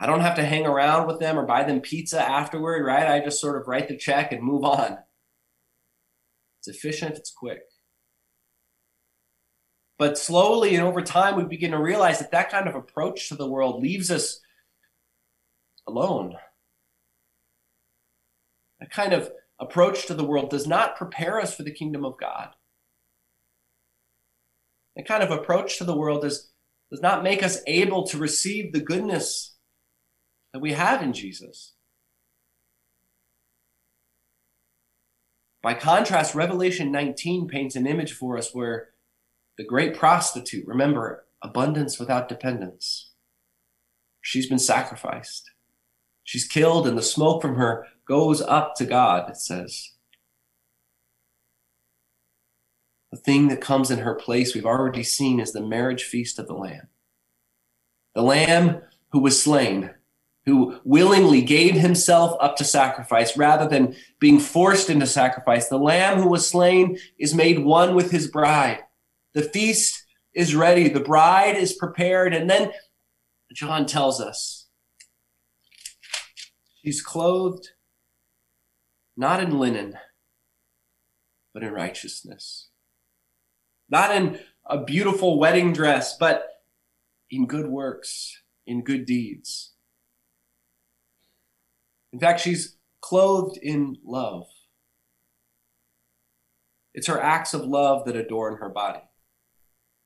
I 0.00 0.06
don't 0.06 0.22
have 0.22 0.36
to 0.36 0.44
hang 0.44 0.66
around 0.66 1.06
with 1.06 1.20
them 1.20 1.38
or 1.38 1.46
buy 1.46 1.62
them 1.62 1.80
pizza 1.80 2.20
afterward, 2.20 2.84
right? 2.84 3.06
I 3.06 3.24
just 3.24 3.40
sort 3.40 3.60
of 3.60 3.68
write 3.68 3.88
the 3.88 3.96
check 3.96 4.32
and 4.32 4.42
move 4.42 4.64
on. 4.64 4.98
It's 6.58 6.68
efficient, 6.68 7.16
it's 7.16 7.30
quick. 7.30 7.60
But 10.00 10.16
slowly 10.16 10.74
and 10.74 10.82
over 10.82 11.02
time, 11.02 11.36
we 11.36 11.44
begin 11.44 11.72
to 11.72 11.78
realize 11.78 12.20
that 12.20 12.30
that 12.30 12.48
kind 12.48 12.66
of 12.66 12.74
approach 12.74 13.28
to 13.28 13.34
the 13.34 13.46
world 13.46 13.82
leaves 13.82 14.10
us 14.10 14.40
alone. 15.86 16.36
That 18.80 18.90
kind 18.90 19.12
of 19.12 19.30
approach 19.58 20.06
to 20.06 20.14
the 20.14 20.24
world 20.24 20.48
does 20.48 20.66
not 20.66 20.96
prepare 20.96 21.38
us 21.38 21.54
for 21.54 21.64
the 21.64 21.70
kingdom 21.70 22.06
of 22.06 22.16
God. 22.18 22.48
That 24.96 25.06
kind 25.06 25.22
of 25.22 25.30
approach 25.30 25.76
to 25.76 25.84
the 25.84 25.94
world 25.94 26.22
does, 26.22 26.50
does 26.90 27.02
not 27.02 27.22
make 27.22 27.42
us 27.42 27.60
able 27.66 28.06
to 28.06 28.16
receive 28.16 28.72
the 28.72 28.80
goodness 28.80 29.54
that 30.54 30.60
we 30.60 30.72
have 30.72 31.02
in 31.02 31.12
Jesus. 31.12 31.74
By 35.62 35.74
contrast, 35.74 36.34
Revelation 36.34 36.90
19 36.90 37.48
paints 37.48 37.76
an 37.76 37.86
image 37.86 38.14
for 38.14 38.38
us 38.38 38.54
where 38.54 38.88
the 39.60 39.66
great 39.66 39.94
prostitute, 39.94 40.66
remember, 40.66 41.26
abundance 41.42 41.98
without 41.98 42.30
dependence, 42.30 43.10
she's 44.22 44.48
been 44.48 44.58
sacrificed. 44.58 45.50
She's 46.24 46.48
killed, 46.48 46.86
and 46.86 46.96
the 46.96 47.02
smoke 47.02 47.42
from 47.42 47.56
her 47.56 47.86
goes 48.08 48.40
up 48.40 48.74
to 48.76 48.86
God, 48.86 49.28
it 49.28 49.36
says. 49.36 49.90
The 53.12 53.18
thing 53.18 53.48
that 53.48 53.60
comes 53.60 53.90
in 53.90 53.98
her 53.98 54.14
place, 54.14 54.54
we've 54.54 54.64
already 54.64 55.02
seen, 55.02 55.38
is 55.38 55.52
the 55.52 55.60
marriage 55.60 56.04
feast 56.04 56.38
of 56.38 56.46
the 56.46 56.54
Lamb. 56.54 56.88
The 58.14 58.22
Lamb 58.22 58.80
who 59.12 59.18
was 59.18 59.42
slain, 59.42 59.90
who 60.46 60.80
willingly 60.84 61.42
gave 61.42 61.74
himself 61.74 62.34
up 62.40 62.56
to 62.56 62.64
sacrifice 62.64 63.36
rather 63.36 63.68
than 63.68 63.94
being 64.20 64.40
forced 64.40 64.88
into 64.88 65.06
sacrifice. 65.06 65.68
The 65.68 65.76
Lamb 65.76 66.18
who 66.18 66.30
was 66.30 66.48
slain 66.48 66.98
is 67.18 67.34
made 67.34 67.58
one 67.58 67.94
with 67.94 68.10
his 68.10 68.26
bride. 68.26 68.84
The 69.34 69.42
feast 69.42 70.04
is 70.34 70.54
ready, 70.54 70.88
the 70.88 71.00
bride 71.00 71.56
is 71.56 71.72
prepared. 71.72 72.34
And 72.34 72.48
then 72.48 72.72
John 73.52 73.86
tells 73.86 74.20
us 74.20 74.60
She's 76.82 77.02
clothed 77.02 77.68
not 79.16 79.42
in 79.42 79.58
linen, 79.58 79.98
but 81.52 81.62
in 81.62 81.72
righteousness. 81.72 82.68
Not 83.90 84.16
in 84.16 84.38
a 84.64 84.82
beautiful 84.82 85.38
wedding 85.38 85.74
dress, 85.74 86.16
but 86.16 86.62
in 87.30 87.46
good 87.46 87.66
works, 87.66 88.40
in 88.66 88.82
good 88.82 89.04
deeds. 89.04 89.72
In 92.14 92.18
fact, 92.18 92.40
she's 92.40 92.76
clothed 93.02 93.58
in 93.58 93.98
love. 94.02 94.46
It's 96.94 97.08
her 97.08 97.20
acts 97.20 97.52
of 97.52 97.64
love 97.64 98.06
that 98.06 98.16
adorn 98.16 98.56
her 98.56 98.70
body, 98.70 99.02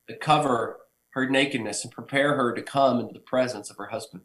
that 0.08 0.20
cover 0.20 0.78
her 1.10 1.28
nakedness 1.28 1.84
and 1.84 1.92
prepare 1.92 2.34
her 2.34 2.52
to 2.54 2.62
come 2.62 3.00
into 3.00 3.14
the 3.14 3.20
presence 3.20 3.70
of 3.70 3.76
her 3.76 3.86
husband. 3.86 4.24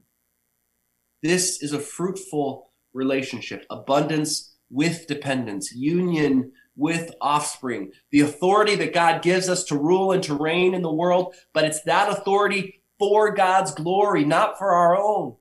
This 1.21 1.61
is 1.61 1.73
a 1.73 1.79
fruitful 1.79 2.71
relationship, 2.93 3.65
abundance 3.69 4.55
with 4.69 5.07
dependence, 5.07 5.73
union 5.73 6.51
with 6.75 7.13
offspring, 7.19 7.91
the 8.11 8.21
authority 8.21 8.75
that 8.75 8.93
God 8.93 9.21
gives 9.21 9.49
us 9.49 9.65
to 9.65 9.77
rule 9.77 10.11
and 10.11 10.23
to 10.23 10.33
reign 10.33 10.73
in 10.73 10.81
the 10.81 10.91
world, 10.91 11.35
but 11.53 11.65
it's 11.65 11.81
that 11.83 12.09
authority 12.09 12.81
for 12.97 13.33
God's 13.33 13.73
glory, 13.73 14.23
not 14.23 14.57
for 14.57 14.71
our 14.71 14.97
own. 14.97 15.35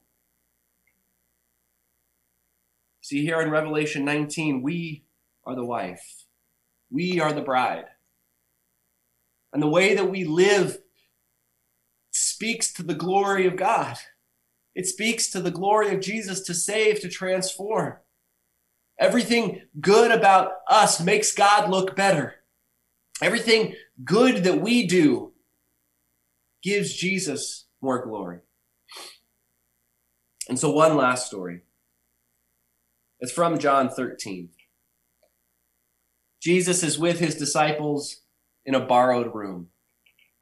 See 3.01 3.25
here 3.25 3.41
in 3.41 3.51
Revelation 3.51 4.05
19, 4.05 4.63
we 4.63 5.05
are 5.47 5.55
the 5.55 5.65
wife, 5.65 6.27
we 6.91 7.21
are 7.21 7.33
the 7.33 7.41
bride. 7.41 7.85
And 9.53 9.63
the 9.63 9.69
way 9.69 9.95
that 9.95 10.11
we 10.11 10.25
live 10.25 10.79
speaks 12.11 12.73
to 12.75 12.83
the 12.83 12.95
glory 12.95 13.47
of 13.47 13.57
God. 13.57 13.97
It 14.75 14.87
speaks 14.87 15.31
to 15.31 15.41
the 15.41 15.51
glory 15.51 15.95
of 15.95 16.01
Jesus 16.01 16.41
to 16.43 16.55
save, 16.55 17.01
to 17.01 17.09
transform. 17.09 17.95
Everything 18.99 19.63
good 19.81 20.11
about 20.11 20.53
us 20.69 21.01
makes 21.01 21.33
God 21.33 21.71
look 21.71 21.97
better. 21.97 22.37
Everything 23.23 23.75
good 24.05 24.45
that 24.45 24.61
we 24.61 24.87
do 24.87 25.33
gives 26.63 26.93
Jesus 26.93 27.67
more 27.81 28.05
glory. 28.05 28.41
And 30.49 30.59
so, 30.59 30.71
one 30.71 30.97
last 30.97 31.27
story. 31.27 31.63
It's 33.21 33.33
from 33.33 33.59
John 33.59 33.89
13. 33.91 34.51
Jesus 36.41 36.83
is 36.83 36.99
with 36.99 37.19
his 37.19 37.35
disciples 37.35 38.23
in 38.69 38.75
a 38.75 38.85
borrowed 38.85 39.35
room. 39.35 39.69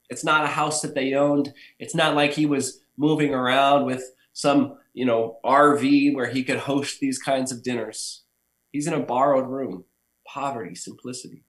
It's 0.08 0.24
not 0.24 0.42
a 0.42 0.48
house 0.48 0.82
that 0.82 0.96
they 0.96 1.14
owned. 1.14 1.54
It's 1.78 1.94
not 1.94 2.16
like 2.16 2.32
he 2.32 2.44
was 2.44 2.80
moving 2.96 3.32
around 3.32 3.86
with 3.86 4.02
some, 4.32 4.78
you 4.94 5.04
know, 5.04 5.38
RV 5.44 6.12
where 6.12 6.26
he 6.26 6.42
could 6.42 6.58
host 6.58 6.98
these 6.98 7.20
kinds 7.20 7.52
of 7.52 7.62
dinners. 7.62 8.24
He's 8.72 8.88
in 8.88 8.94
a 8.94 9.00
borrowed 9.00 9.48
room. 9.48 9.84
Poverty, 10.26 10.74
simplicity. 10.74 11.44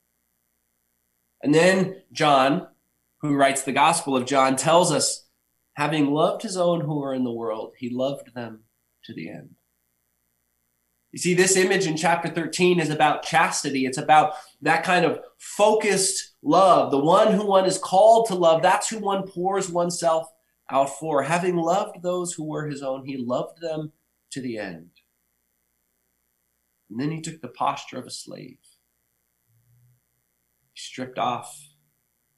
And 1.41 1.51
then 1.51 2.03
John, 2.11 2.67
who 3.21 3.33
writes 3.33 3.63
the 3.63 3.71
Gospel 3.71 4.15
of 4.15 4.27
John, 4.27 4.55
tells 4.55 4.91
us 4.91 5.25
having 5.73 6.13
loved 6.13 6.43
his 6.43 6.57
own 6.57 6.81
who 6.81 7.03
are 7.03 7.15
in 7.15 7.23
the 7.23 7.31
world, 7.31 7.73
he 7.79 7.89
loved 7.89 8.35
them 8.35 8.65
to 9.05 9.15
the 9.15 9.31
end. 9.31 9.55
You 11.17 11.21
see, 11.21 11.33
this 11.33 11.57
image 11.57 11.87
in 11.87 11.97
chapter 11.97 12.29
13 12.29 12.79
is 12.79 12.91
about 12.91 13.23
chastity. 13.23 13.87
It's 13.87 13.97
about 13.97 14.33
that 14.61 14.83
kind 14.83 15.03
of 15.03 15.19
focused 15.39 16.35
love. 16.43 16.91
The 16.91 16.99
one 16.99 17.33
who 17.33 17.43
one 17.43 17.65
is 17.65 17.79
called 17.79 18.27
to 18.27 18.35
love, 18.35 18.61
that's 18.61 18.89
who 18.89 18.99
one 18.99 19.25
pours 19.25 19.67
oneself 19.67 20.27
out 20.69 20.91
for. 20.99 21.23
Having 21.23 21.55
loved 21.55 22.03
those 22.03 22.33
who 22.33 22.43
were 22.43 22.67
his 22.67 22.83
own, 22.83 23.07
he 23.07 23.17
loved 23.17 23.61
them 23.61 23.93
to 24.29 24.39
the 24.39 24.59
end. 24.59 24.91
And 26.91 26.99
then 26.99 27.09
he 27.09 27.19
took 27.19 27.41
the 27.41 27.47
posture 27.47 27.97
of 27.97 28.05
a 28.05 28.11
slave. 28.11 28.59
He 30.73 30.79
stripped 30.79 31.17
off 31.17 31.69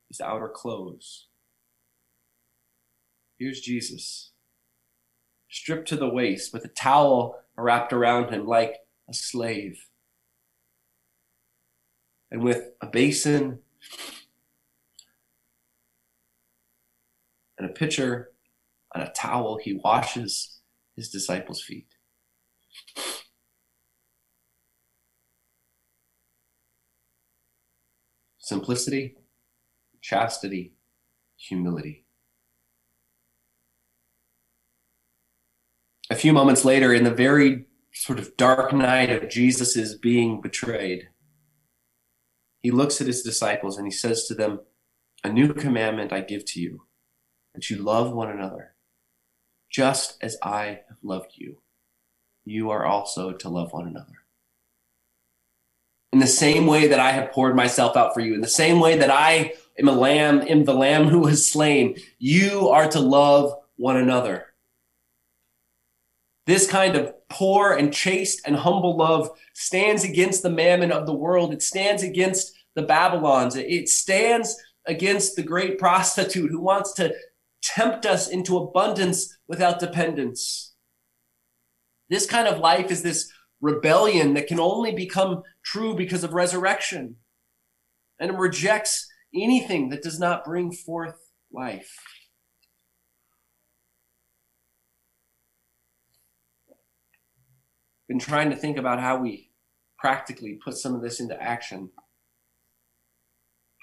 his 0.07 0.21
outer 0.21 0.47
clothes. 0.47 1.27
Here's 3.37 3.59
Jesus, 3.59 4.31
stripped 5.49 5.89
to 5.89 5.97
the 5.97 6.07
waist 6.07 6.53
with 6.53 6.63
a 6.63 6.69
towel 6.69 7.35
wrapped 7.61 7.93
around 7.93 8.31
him 8.31 8.45
like 8.45 8.75
a 9.09 9.13
slave. 9.13 9.85
And 12.31 12.43
with 12.43 12.71
a 12.81 12.87
basin 12.87 13.59
and 17.57 17.69
a 17.69 17.73
pitcher 17.73 18.31
and 18.93 19.03
a 19.03 19.11
towel, 19.15 19.59
he 19.61 19.73
washes 19.73 20.59
his 20.95 21.09
disciples' 21.09 21.61
feet. 21.61 21.87
Simplicity, 28.37 29.15
chastity, 30.01 30.73
humility. 31.37 32.05
A 36.09 36.15
few 36.15 36.33
moments 36.33 36.65
later, 36.65 36.93
in 36.93 37.03
the 37.03 37.13
very 37.13 37.65
sort 37.93 38.19
of 38.19 38.35
dark 38.37 38.73
night 38.73 39.09
of 39.09 39.29
Jesus' 39.29 39.95
being 39.95 40.41
betrayed, 40.41 41.09
he 42.61 42.71
looks 42.71 42.99
at 42.99 43.07
his 43.07 43.21
disciples 43.21 43.77
and 43.77 43.85
he 43.85 43.91
says 43.91 44.25
to 44.25 44.33
them, 44.33 44.59
A 45.23 45.31
new 45.31 45.53
commandment 45.53 46.11
I 46.11 46.21
give 46.21 46.45
to 46.45 46.59
you, 46.59 46.83
that 47.53 47.69
you 47.69 47.77
love 47.77 48.11
one 48.11 48.29
another, 48.29 48.75
just 49.69 50.17
as 50.21 50.37
I 50.41 50.81
have 50.87 50.97
loved 51.03 51.33
you. 51.35 51.61
You 52.43 52.71
are 52.71 52.85
also 52.85 53.31
to 53.31 53.49
love 53.49 53.71
one 53.71 53.87
another. 53.87 54.13
In 56.11 56.19
the 56.19 56.27
same 56.27 56.65
way 56.65 56.87
that 56.87 56.99
I 56.99 57.11
have 57.11 57.31
poured 57.31 57.55
myself 57.55 57.95
out 57.95 58.15
for 58.15 58.21
you, 58.21 58.33
in 58.33 58.41
the 58.41 58.47
same 58.47 58.79
way 58.79 58.97
that 58.97 59.11
I 59.11 59.53
am 59.77 59.87
a 59.87 59.93
lamb, 59.93 60.41
am 60.41 60.65
the 60.65 60.73
lamb 60.73 61.07
who 61.07 61.19
was 61.19 61.49
slain, 61.49 61.97
you 62.17 62.67
are 62.69 62.89
to 62.89 62.99
love 62.99 63.53
one 63.75 63.95
another. 63.95 64.48
This 66.49 66.65
kind 66.65 66.95
of 66.95 67.13
poor 67.29 67.73
and 67.73 67.93
chaste 67.93 68.41
and 68.43 68.55
humble 68.55 68.97
love 68.97 69.29
stands 69.53 70.03
against 70.03 70.41
the 70.41 70.49
mammon 70.49 70.91
of 70.91 71.05
the 71.05 71.13
world. 71.13 71.53
It 71.53 71.61
stands 71.61 72.01
against 72.01 72.57
the 72.73 72.81
Babylons. 72.81 73.55
It 73.55 73.87
stands 73.87 74.59
against 74.87 75.35
the 75.35 75.43
great 75.43 75.77
prostitute 75.77 76.49
who 76.49 76.59
wants 76.59 76.91
to 76.93 77.13
tempt 77.61 78.07
us 78.07 78.27
into 78.27 78.57
abundance 78.57 79.37
without 79.47 79.79
dependence. 79.79 80.73
This 82.09 82.25
kind 82.25 82.47
of 82.47 82.57
life 82.57 82.89
is 82.89 83.03
this 83.03 83.31
rebellion 83.61 84.33
that 84.33 84.47
can 84.47 84.59
only 84.59 84.91
become 84.91 85.43
true 85.63 85.95
because 85.95 86.23
of 86.23 86.33
resurrection. 86.33 87.17
And 88.19 88.31
it 88.31 88.37
rejects 88.39 89.07
anything 89.35 89.89
that 89.89 90.01
does 90.01 90.19
not 90.19 90.45
bring 90.45 90.71
forth 90.71 91.19
life. 91.53 91.95
Been 98.09 98.19
trying 98.19 98.49
to 98.49 98.55
think 98.55 98.75
about 98.75 98.99
how 98.99 99.17
we 99.17 99.51
practically 99.97 100.53
put 100.55 100.75
some 100.75 100.95
of 100.95 101.01
this 101.01 101.19
into 101.19 101.41
action. 101.41 101.91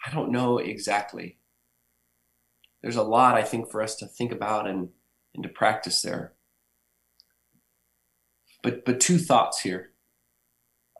I 0.04 0.10
don't 0.10 0.32
know 0.32 0.58
exactly. 0.58 1.38
There's 2.82 2.96
a 2.96 3.02
lot, 3.02 3.36
I 3.36 3.42
think, 3.42 3.70
for 3.70 3.80
us 3.80 3.94
to 3.96 4.06
think 4.06 4.32
about 4.32 4.66
and, 4.66 4.88
and 5.34 5.44
to 5.44 5.48
practice 5.48 6.02
there. 6.02 6.32
But, 8.62 8.84
but 8.84 8.98
two 8.98 9.18
thoughts 9.18 9.60
here. 9.60 9.92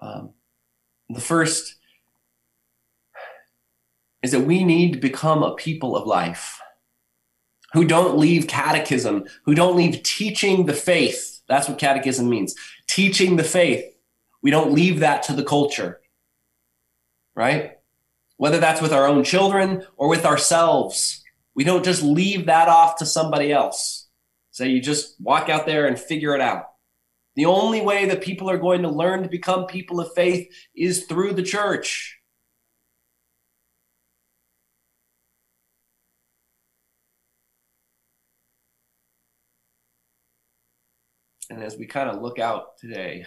Um, 0.00 0.30
the 1.08 1.20
first 1.20 1.74
is 4.22 4.30
that 4.30 4.40
we 4.40 4.62
need 4.62 4.92
to 4.92 4.98
become 5.00 5.42
a 5.42 5.56
people 5.56 5.96
of 5.96 6.06
life 6.06 6.60
who 7.72 7.84
don't 7.84 8.18
leave 8.18 8.46
catechism, 8.46 9.24
who 9.44 9.54
don't 9.54 9.76
leave 9.76 10.02
teaching 10.04 10.66
the 10.66 10.74
faith 10.74 11.36
that's 11.48 11.68
what 11.68 11.78
catechism 11.78 12.28
means. 12.28 12.54
Teaching 12.96 13.36
the 13.36 13.44
faith. 13.44 13.84
We 14.40 14.50
don't 14.50 14.72
leave 14.72 15.00
that 15.00 15.24
to 15.24 15.34
the 15.34 15.44
culture, 15.44 16.00
right? 17.34 17.72
Whether 18.38 18.58
that's 18.58 18.80
with 18.80 18.94
our 18.94 19.06
own 19.06 19.22
children 19.22 19.84
or 19.98 20.08
with 20.08 20.24
ourselves, 20.24 21.22
we 21.54 21.62
don't 21.62 21.84
just 21.84 22.02
leave 22.02 22.46
that 22.46 22.68
off 22.68 22.96
to 22.96 23.04
somebody 23.04 23.52
else. 23.52 24.08
Say 24.50 24.68
you 24.68 24.80
just 24.80 25.20
walk 25.20 25.50
out 25.50 25.66
there 25.66 25.86
and 25.86 26.00
figure 26.00 26.34
it 26.34 26.40
out. 26.40 26.70
The 27.34 27.44
only 27.44 27.82
way 27.82 28.06
that 28.06 28.22
people 28.22 28.48
are 28.48 28.56
going 28.56 28.80
to 28.80 28.88
learn 28.88 29.22
to 29.24 29.28
become 29.28 29.66
people 29.66 30.00
of 30.00 30.14
faith 30.14 30.48
is 30.74 31.04
through 31.04 31.34
the 31.34 31.42
church. 31.42 32.15
And 41.48 41.62
as 41.62 41.76
we 41.76 41.86
kind 41.86 42.10
of 42.10 42.20
look 42.20 42.38
out 42.38 42.76
today, 42.76 43.24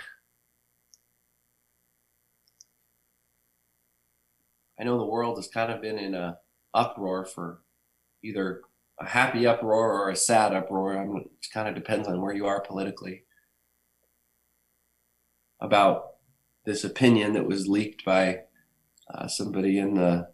I 4.79 4.83
know 4.83 4.97
the 4.97 5.05
world 5.05 5.37
has 5.37 5.47
kind 5.47 5.71
of 5.71 5.81
been 5.81 5.97
in 5.97 6.15
a 6.15 6.37
uproar 6.73 7.25
for 7.25 7.61
either 8.23 8.61
a 8.99 9.05
happy 9.05 9.47
uproar 9.47 9.93
or 9.93 10.09
a 10.09 10.15
sad 10.15 10.53
uproar. 10.53 10.97
I 10.97 11.05
mean, 11.05 11.29
it 11.41 11.47
kind 11.53 11.67
of 11.67 11.75
depends 11.75 12.07
on 12.07 12.21
where 12.21 12.33
you 12.33 12.45
are 12.45 12.61
politically. 12.61 13.23
About 15.61 16.15
this 16.65 16.85
opinion 16.85 17.33
that 17.33 17.45
was 17.45 17.67
leaked 17.67 18.05
by 18.05 18.41
uh, 19.13 19.27
somebody 19.27 19.77
in 19.77 19.95
the 19.95 20.29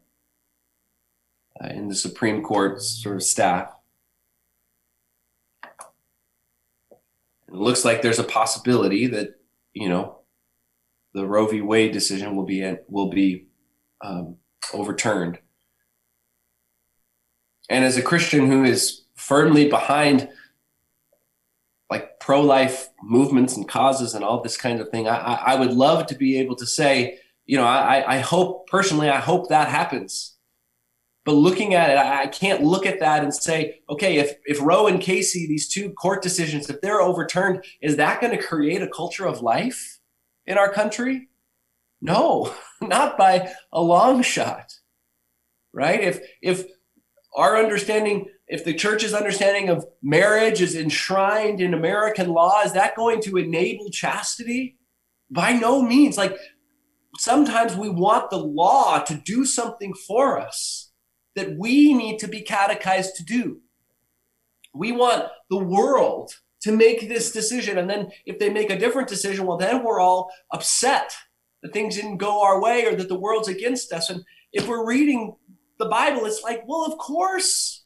uh, 1.64 1.68
in 1.68 1.88
the 1.88 1.96
Supreme 1.96 2.44
Court 2.44 2.82
sort 2.82 3.16
of 3.16 3.24
staff. 3.24 3.75
It 7.56 7.62
looks 7.62 7.86
like 7.86 8.02
there's 8.02 8.20
a 8.20 8.24
possibility 8.26 9.08
that 9.08 9.40
you 9.72 9.88
know 9.88 10.20
the 11.14 11.26
Roe 11.26 11.48
v. 11.48 11.62
Wade 11.62 11.94
decision 11.94 12.36
will 12.36 12.44
be 12.44 12.76
will 12.90 13.10
be 13.10 13.48
um, 14.02 14.36
overturned. 14.74 15.40
And 17.70 17.86
as 17.86 17.96
a 17.96 18.02
Christian 18.02 18.52
who 18.52 18.66
is 18.66 19.04
firmly 19.16 19.70
behind 19.70 20.28
like 21.90 22.20
pro-life 22.20 22.90
movements 23.02 23.56
and 23.56 23.70
causes 23.70 24.16
and 24.16 24.24
all 24.26 24.42
this 24.42 24.58
kind 24.58 24.82
of 24.82 24.90
thing, 24.90 25.08
I, 25.08 25.36
I 25.36 25.56
would 25.56 25.72
love 25.72 26.08
to 26.08 26.16
be 26.16 26.38
able 26.40 26.58
to 26.58 26.66
say, 26.66 27.20
you 27.46 27.56
know, 27.56 27.64
I, 27.64 28.16
I 28.16 28.20
hope 28.20 28.68
personally, 28.68 29.10
I 29.10 29.22
hope 29.22 29.48
that 29.48 29.70
happens. 29.70 30.35
But 31.26 31.34
looking 31.34 31.74
at 31.74 31.90
it, 31.90 31.98
I 31.98 32.28
can't 32.28 32.64
look 32.64 32.86
at 32.86 33.00
that 33.00 33.24
and 33.24 33.34
say, 33.34 33.80
okay, 33.90 34.18
if, 34.18 34.36
if 34.46 34.62
Roe 34.62 34.86
and 34.86 35.02
Casey, 35.02 35.48
these 35.48 35.68
two 35.68 35.90
court 35.90 36.22
decisions, 36.22 36.70
if 36.70 36.82
they're 36.82 37.02
overturned, 37.02 37.66
is 37.82 37.96
that 37.96 38.22
going 38.22 38.38
to 38.38 38.42
create 38.42 38.84
a 38.84 38.88
culture 38.88 39.26
of 39.26 39.42
life 39.42 40.00
in 40.46 40.60
our 40.60 40.72
country? 40.72 41.30
No, 42.00 42.54
not 42.82 43.18
by 43.18 43.52
a 43.74 43.82
long 43.82 44.22
shot. 44.22 44.72
Right? 45.74 46.00
If 46.00 46.20
if 46.42 46.66
our 47.36 47.58
understanding, 47.58 48.28
if 48.48 48.64
the 48.64 48.74
church's 48.74 49.14
understanding 49.14 49.68
of 49.70 49.86
marriage 50.02 50.62
is 50.62 50.76
enshrined 50.76 51.60
in 51.60 51.74
American 51.74 52.30
law, 52.30 52.62
is 52.62 52.74
that 52.74 52.96
going 52.96 53.22
to 53.24 53.38
enable 53.38 53.90
chastity? 53.90 54.78
By 55.30 55.54
no 55.54 55.82
means. 55.82 56.18
Like 56.18 56.38
sometimes 57.18 57.76
we 57.76 57.90
want 57.90 58.30
the 58.30 58.38
law 58.38 59.00
to 59.00 59.16
do 59.16 59.44
something 59.44 59.94
for 59.94 60.40
us 60.40 60.85
that 61.36 61.58
we 61.58 61.94
need 61.94 62.20
to 62.20 62.28
be 62.28 62.42
catechized 62.42 63.16
to 63.18 63.24
do. 63.24 63.62
We 64.74 64.92
want 64.92 65.28
the 65.50 65.64
world 65.64 66.34
to 66.62 66.72
make 66.72 67.08
this 67.08 67.32
decision. 67.32 67.78
And 67.78 67.90
then 67.90 68.12
if 68.26 68.40
they 68.40 68.50
make 68.50 68.70
a 68.70 68.80
different 68.80 69.08
decision, 69.08 69.46
well, 69.46 69.58
then 69.58 69.84
we're 69.84 70.00
all 70.00 70.32
upset 70.52 71.14
that 71.62 71.74
things 71.74 71.96
didn't 71.96 72.18
go 72.18 72.44
our 72.44 72.62
way 72.62 72.86
or 72.86 72.96
that 72.96 73.08
the 73.08 73.20
world's 73.20 73.48
against 73.48 73.94
us. 73.94 74.10
And 74.10 74.24
if 74.52 74.68
we're 74.68 74.86
reading 74.86 75.36
the 75.78 75.86
Bible, 75.86 76.26
it's 76.26 76.42
like, 76.44 76.64
well, 76.66 76.86
of 76.86 76.98
course. 76.98 77.84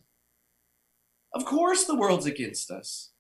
Of 1.34 1.46
course 1.46 1.86
the 1.86 1.96
world's 1.96 2.26
against 2.26 2.72
us. 2.72 3.12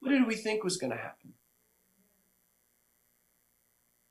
What 0.00 0.10
did 0.10 0.26
we 0.26 0.34
think 0.34 0.64
was 0.64 0.78
going 0.78 0.92
to 0.92 0.96
happen? 0.96 1.34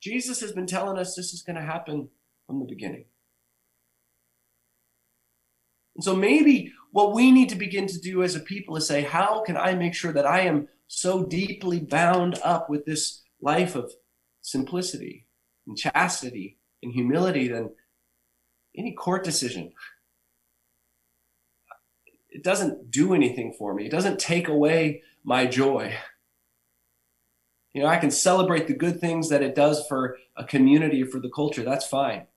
Jesus 0.02 0.40
has 0.42 0.52
been 0.52 0.68
telling 0.68 0.98
us 0.98 1.16
this 1.16 1.34
is 1.34 1.42
going 1.42 1.56
to 1.56 1.62
happen 1.62 2.10
from 2.46 2.60
the 2.60 2.66
beginning. 2.66 3.06
And 6.00 6.04
so 6.06 6.16
maybe 6.16 6.72
what 6.94 7.12
we 7.14 7.30
need 7.30 7.50
to 7.50 7.58
begin 7.58 7.86
to 7.88 8.00
do 8.00 8.24
as 8.24 8.34
a 8.34 8.40
people 8.40 8.78
is 8.78 8.88
say, 8.88 9.02
how 9.02 9.44
can 9.46 9.58
I 9.58 9.76
make 9.76 9.94
sure 9.94 10.14
that 10.14 10.26
I 10.26 10.44
am 10.44 10.70
so 10.88 11.26
deeply 11.26 11.82
bound 11.82 12.40
up 12.42 12.70
with 12.70 12.86
this 12.86 13.22
life 13.42 13.76
of 13.76 13.92
simplicity 14.42 15.28
and 15.68 15.78
chastity 15.78 16.58
and 16.82 16.94
humility 16.94 17.50
than 17.50 17.72
any 18.78 18.94
court 18.94 19.26
decision. 19.26 19.74
It 22.30 22.46
doesn't 22.46 22.90
do 22.90 23.14
anything 23.14 23.54
for 23.60 23.74
me. 23.74 23.86
It 23.86 23.92
doesn't 23.92 24.20
take 24.20 24.48
away 24.48 25.04
my 25.26 25.48
joy. 25.48 25.96
You 27.74 27.84
know, 27.84 27.90
I 27.90 27.98
can 27.98 28.10
celebrate 28.10 28.68
the 28.68 28.74
good 28.74 29.02
things 29.02 29.28
that 29.28 29.44
it 29.44 29.54
does 29.54 29.86
for 29.88 30.18
a 30.38 30.46
community 30.46 31.04
or 31.04 31.08
for 31.08 31.20
the 31.20 31.30
culture. 31.30 31.64
That's 31.64 31.86
fine. 31.86 32.28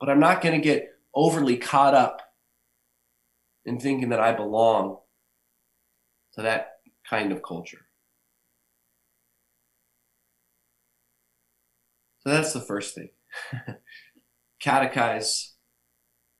But 0.00 0.08
I'm 0.08 0.18
not 0.18 0.40
going 0.40 0.58
to 0.58 0.64
get 0.64 0.88
overly 1.14 1.58
caught 1.58 1.94
up 1.94 2.22
in 3.66 3.80
thinking 3.80 4.08
that 4.10 4.20
I 4.20 4.32
belong 4.32 4.98
to 6.34 6.42
that 6.42 6.68
kind 7.08 7.32
of 7.32 7.42
culture. 7.42 7.86
So 12.20 12.30
that's 12.30 12.52
the 12.52 12.60
first 12.60 12.94
thing. 12.94 13.10
Catechize. 14.64 15.52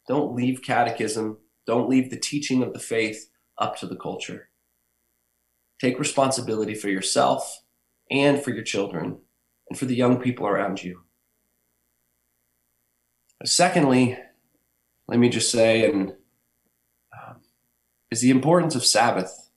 Don't 0.09 0.35
leave 0.35 0.63
catechism. 0.63 1.39
Don't 1.67 1.89
leave 1.89 2.11
the 2.11 2.19
teaching 2.19 2.63
of 2.63 2.73
the 2.73 2.79
faith 2.79 3.29
up 3.59 3.77
to 3.79 3.87
the 3.87 3.97
culture. 3.97 4.51
Take 5.81 5.99
responsibility 5.99 6.75
for 6.75 6.89
yourself 6.89 7.63
and 8.11 8.43
for 8.43 8.51
your 8.51 8.63
children 8.63 9.19
and 9.69 9.79
for 9.79 9.87
the 9.87 9.97
young 9.97 10.21
people 10.21 10.47
around 10.47 10.83
you. 10.83 11.03
Secondly, 13.45 14.17
let 15.09 15.19
me 15.19 15.29
just 15.29 15.51
say, 15.51 15.89
and 15.91 16.15
is 18.11 18.21
the 18.21 18.31
importance 18.31 18.75
of 18.75 18.85
Sabbath. 18.85 19.51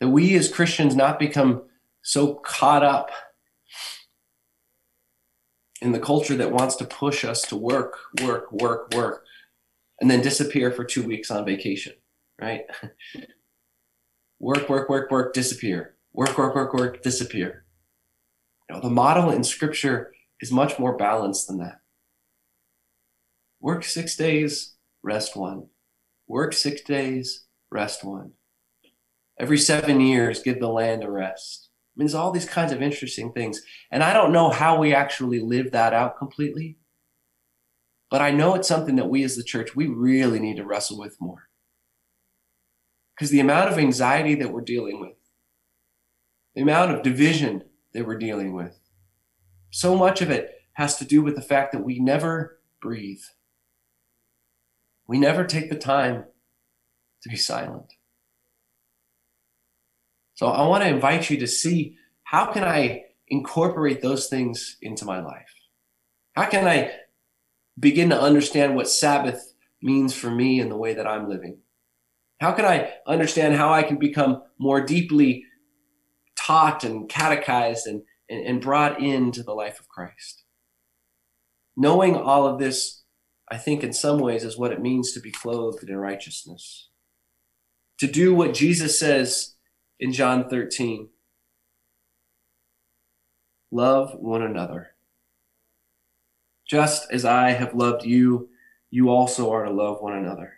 That 0.00 0.08
we 0.08 0.34
as 0.36 0.52
Christians 0.52 0.94
not 0.94 1.18
become 1.18 1.62
so 2.02 2.34
caught 2.34 2.84
up 2.84 3.10
in 5.80 5.92
the 5.92 6.00
culture 6.00 6.36
that 6.36 6.52
wants 6.52 6.76
to 6.76 6.84
push 6.84 7.24
us 7.24 7.42
to 7.42 7.56
work, 7.56 7.98
work, 8.22 8.52
work, 8.52 8.92
work, 8.94 9.24
and 10.00 10.10
then 10.10 10.20
disappear 10.20 10.70
for 10.70 10.84
two 10.84 11.02
weeks 11.02 11.30
on 11.30 11.44
vacation, 11.44 11.94
right? 12.40 12.62
work, 14.38 14.68
work, 14.68 14.88
work, 14.88 15.10
work, 15.10 15.32
disappear. 15.34 15.94
Work, 16.12 16.38
work, 16.38 16.54
work, 16.54 16.72
work, 16.72 17.02
disappear. 17.02 17.64
You 18.68 18.76
know, 18.76 18.82
the 18.82 18.90
model 18.90 19.30
in 19.30 19.44
scripture 19.44 20.12
is 20.40 20.50
much 20.50 20.78
more 20.78 20.96
balanced 20.96 21.46
than 21.46 21.58
that. 21.58 21.80
Work 23.60 23.84
six 23.84 24.16
days, 24.16 24.74
rest 25.02 25.36
one. 25.36 25.68
Work 26.28 26.52
six 26.52 26.80
days, 26.82 27.44
rest 27.70 28.04
one. 28.04 28.32
Every 29.38 29.58
seven 29.58 30.00
years, 30.00 30.42
give 30.42 30.60
the 30.60 30.68
land 30.68 31.04
a 31.04 31.10
rest 31.10 31.66
I 31.96 31.98
mean, 31.98 32.06
there's 32.08 32.14
all 32.14 32.30
these 32.30 32.48
kinds 32.48 32.72
of 32.72 32.82
interesting 32.82 33.32
things. 33.32 33.62
And 33.90 34.02
I 34.02 34.12
don't 34.12 34.32
know 34.32 34.50
how 34.50 34.78
we 34.78 34.92
actually 34.92 35.40
live 35.40 35.72
that 35.72 35.94
out 35.94 36.18
completely. 36.18 36.76
But 38.10 38.20
I 38.20 38.32
know 38.32 38.54
it's 38.54 38.68
something 38.68 38.96
that 38.96 39.08
we 39.08 39.24
as 39.24 39.34
the 39.34 39.42
church, 39.42 39.74
we 39.74 39.86
really 39.86 40.38
need 40.38 40.58
to 40.58 40.66
wrestle 40.66 40.98
with 40.98 41.16
more. 41.20 41.48
Because 43.14 43.30
the 43.30 43.40
amount 43.40 43.72
of 43.72 43.78
anxiety 43.78 44.34
that 44.34 44.52
we're 44.52 44.60
dealing 44.60 45.00
with, 45.00 45.16
the 46.54 46.60
amount 46.60 46.90
of 46.90 47.02
division 47.02 47.64
that 47.94 48.06
we're 48.06 48.18
dealing 48.18 48.52
with, 48.52 48.78
so 49.70 49.96
much 49.96 50.20
of 50.20 50.30
it 50.30 50.52
has 50.74 50.98
to 50.98 51.06
do 51.06 51.22
with 51.22 51.34
the 51.34 51.40
fact 51.40 51.72
that 51.72 51.82
we 51.82 51.98
never 51.98 52.60
breathe. 52.82 53.22
We 55.06 55.18
never 55.18 55.44
take 55.44 55.70
the 55.70 55.76
time 55.76 56.24
to 57.22 57.28
be 57.28 57.36
silent. 57.36 57.92
So 60.34 60.48
I 60.48 60.66
want 60.66 60.84
to 60.84 60.90
invite 60.90 61.30
you 61.30 61.38
to 61.38 61.46
see 61.46 61.96
how 62.24 62.52
can 62.52 62.64
I 62.64 63.04
incorporate 63.28 64.02
those 64.02 64.28
things 64.28 64.76
into 64.82 65.04
my 65.04 65.20
life? 65.20 65.54
How 66.34 66.46
can 66.46 66.66
I 66.66 66.92
begin 67.78 68.10
to 68.10 68.20
understand 68.20 68.76
what 68.76 68.88
Sabbath 68.88 69.54
means 69.82 70.14
for 70.14 70.30
me 70.30 70.60
in 70.60 70.68
the 70.68 70.76
way 70.76 70.94
that 70.94 71.06
I'm 71.06 71.28
living? 71.28 71.58
How 72.40 72.52
can 72.52 72.66
I 72.66 72.92
understand 73.06 73.54
how 73.54 73.72
I 73.72 73.82
can 73.82 73.96
become 73.96 74.42
more 74.58 74.84
deeply 74.84 75.44
taught 76.36 76.84
and 76.84 77.08
catechized 77.08 77.86
and, 77.86 78.02
and, 78.28 78.46
and 78.46 78.60
brought 78.60 79.00
into 79.00 79.42
the 79.42 79.54
life 79.54 79.80
of 79.80 79.88
Christ? 79.88 80.44
Knowing 81.76 82.16
all 82.16 82.46
of 82.46 82.58
this, 82.58 83.02
I 83.48 83.56
think 83.58 83.84
in 83.84 83.92
some 83.92 84.18
ways 84.18 84.44
is 84.44 84.58
what 84.58 84.72
it 84.72 84.80
means 84.80 85.12
to 85.12 85.20
be 85.20 85.30
clothed 85.30 85.88
in 85.88 85.96
righteousness. 85.96 86.88
To 87.98 88.06
do 88.06 88.34
what 88.34 88.54
Jesus 88.54 88.98
says 88.98 89.54
in 90.00 90.12
John 90.12 90.48
13. 90.48 91.08
Love 93.70 94.14
one 94.18 94.42
another. 94.42 94.90
Just 96.68 97.10
as 97.12 97.24
I 97.24 97.50
have 97.52 97.74
loved 97.74 98.04
you, 98.04 98.48
you 98.90 99.10
also 99.10 99.52
are 99.52 99.64
to 99.64 99.70
love 99.70 100.00
one 100.00 100.14
another. 100.14 100.54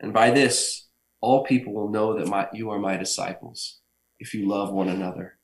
And 0.00 0.12
by 0.12 0.30
this, 0.30 0.86
all 1.20 1.44
people 1.44 1.74
will 1.74 1.90
know 1.90 2.18
that 2.18 2.28
my, 2.28 2.48
you 2.52 2.70
are 2.70 2.78
my 2.78 2.96
disciples 2.96 3.80
if 4.18 4.32
you 4.32 4.48
love 4.48 4.72
one 4.72 4.88
another. 4.88 5.36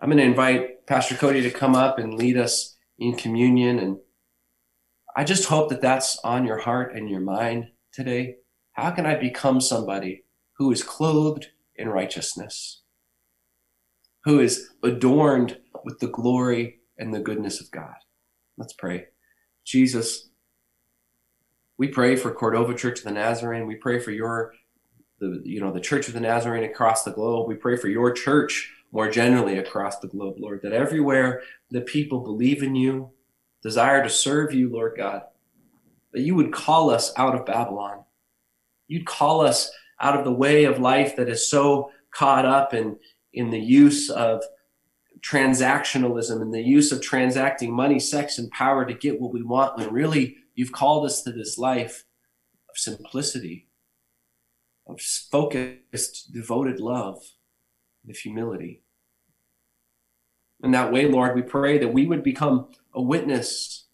I'm 0.00 0.10
going 0.10 0.18
to 0.18 0.24
invite 0.24 0.86
Pastor 0.86 1.14
Cody 1.14 1.42
to 1.42 1.50
come 1.50 1.74
up 1.74 1.98
and 1.98 2.14
lead 2.14 2.36
us 2.36 2.76
in 2.98 3.16
communion. 3.16 3.78
And 3.78 3.98
I 5.16 5.24
just 5.24 5.46
hope 5.46 5.68
that 5.68 5.80
that's 5.80 6.18
on 6.24 6.44
your 6.44 6.58
heart 6.58 6.94
and 6.94 7.08
your 7.08 7.20
mind 7.20 7.68
today. 7.92 8.36
How 8.72 8.90
can 8.90 9.06
I 9.06 9.14
become 9.14 9.60
somebody 9.60 10.24
who 10.54 10.70
is 10.72 10.82
clothed 10.82 11.48
in 11.76 11.88
righteousness, 11.88 12.82
who 14.24 14.40
is 14.40 14.70
adorned 14.82 15.58
with 15.84 15.98
the 15.98 16.08
glory 16.08 16.80
and 16.98 17.12
the 17.12 17.20
goodness 17.20 17.60
of 17.60 17.70
God. 17.70 17.94
Let's 18.56 18.72
pray. 18.72 19.06
Jesus, 19.64 20.28
we 21.76 21.88
pray 21.88 22.16
for 22.16 22.32
Cordova 22.32 22.74
Church 22.74 22.98
of 23.00 23.04
the 23.04 23.10
Nazarene. 23.10 23.66
We 23.66 23.74
pray 23.76 23.98
for 23.98 24.12
your, 24.12 24.54
the, 25.18 25.42
you 25.44 25.60
know, 25.60 25.72
the 25.72 25.80
Church 25.80 26.06
of 26.06 26.14
the 26.14 26.20
Nazarene 26.20 26.64
across 26.64 27.02
the 27.02 27.10
globe. 27.10 27.48
We 27.48 27.56
pray 27.56 27.76
for 27.76 27.88
your 27.88 28.12
church 28.12 28.72
more 28.92 29.10
generally 29.10 29.58
across 29.58 29.98
the 29.98 30.06
globe, 30.06 30.36
Lord, 30.38 30.60
that 30.62 30.72
everywhere 30.72 31.42
the 31.70 31.80
people 31.80 32.20
believe 32.20 32.62
in 32.62 32.76
you, 32.76 33.10
desire 33.64 34.04
to 34.04 34.10
serve 34.10 34.52
you, 34.52 34.70
Lord 34.70 34.92
God, 34.96 35.22
that 36.12 36.20
you 36.20 36.36
would 36.36 36.52
call 36.52 36.90
us 36.90 37.12
out 37.16 37.34
of 37.34 37.46
Babylon. 37.46 38.04
You'd 38.86 39.06
call 39.06 39.40
us 39.40 39.72
out 40.00 40.16
of 40.16 40.24
the 40.24 40.32
way 40.32 40.64
of 40.64 40.78
life 40.78 41.16
that 41.16 41.30
is 41.30 41.50
so 41.50 41.90
caught 42.14 42.44
up 42.44 42.74
in, 42.74 42.98
in 43.32 43.50
the 43.50 43.58
use 43.58 44.10
of 44.10 44.44
transactionalism 45.20 46.42
and 46.42 46.52
the 46.52 46.62
use 46.62 46.92
of 46.92 47.00
transacting 47.00 47.74
money, 47.74 47.98
sex, 47.98 48.38
and 48.38 48.50
power 48.50 48.84
to 48.84 48.92
get 48.92 49.18
what 49.20 49.32
we 49.32 49.42
want, 49.42 49.78
when 49.78 49.90
really 49.90 50.36
you've 50.54 50.72
called 50.72 51.06
us 51.06 51.22
to 51.22 51.32
this 51.32 51.56
life 51.56 52.04
of 52.68 52.76
simplicity, 52.76 53.68
of 54.86 55.00
focused, 55.00 56.30
devoted 56.32 56.78
love, 56.78 57.22
of 58.08 58.16
humility. 58.16 58.82
In 60.62 60.72
that 60.72 60.92
way, 60.92 61.08
Lord, 61.08 61.34
we 61.34 61.42
pray 61.42 61.78
that 61.78 61.94
we 61.94 62.06
would 62.06 62.22
become 62.22 62.68
a 62.94 63.02
witness 63.02 63.86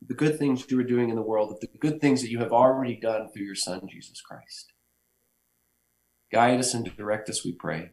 of 0.00 0.08
the 0.08 0.14
good 0.14 0.38
things 0.38 0.64
you 0.70 0.78
are 0.78 0.84
doing 0.84 1.10
in 1.10 1.16
the 1.16 1.22
world, 1.22 1.50
of 1.50 1.60
the 1.60 1.68
good 1.78 2.00
things 2.00 2.22
that 2.22 2.30
you 2.30 2.38
have 2.38 2.52
already 2.52 2.96
done 2.96 3.28
through 3.28 3.44
your 3.44 3.54
Son, 3.54 3.82
Jesus 3.90 4.20
Christ. 4.20 4.72
Guide 6.32 6.60
us 6.60 6.74
and 6.74 6.96
direct 6.96 7.28
us, 7.28 7.44
we 7.44 7.52
pray, 7.52 7.90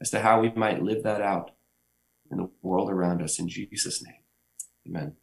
as 0.00 0.10
to 0.10 0.20
how 0.20 0.40
we 0.40 0.50
might 0.50 0.82
live 0.82 1.02
that 1.02 1.22
out 1.22 1.52
in 2.30 2.38
the 2.38 2.50
world 2.62 2.90
around 2.90 3.22
us. 3.22 3.38
In 3.38 3.48
Jesus' 3.48 4.02
name, 4.04 4.22
amen. 4.86 5.16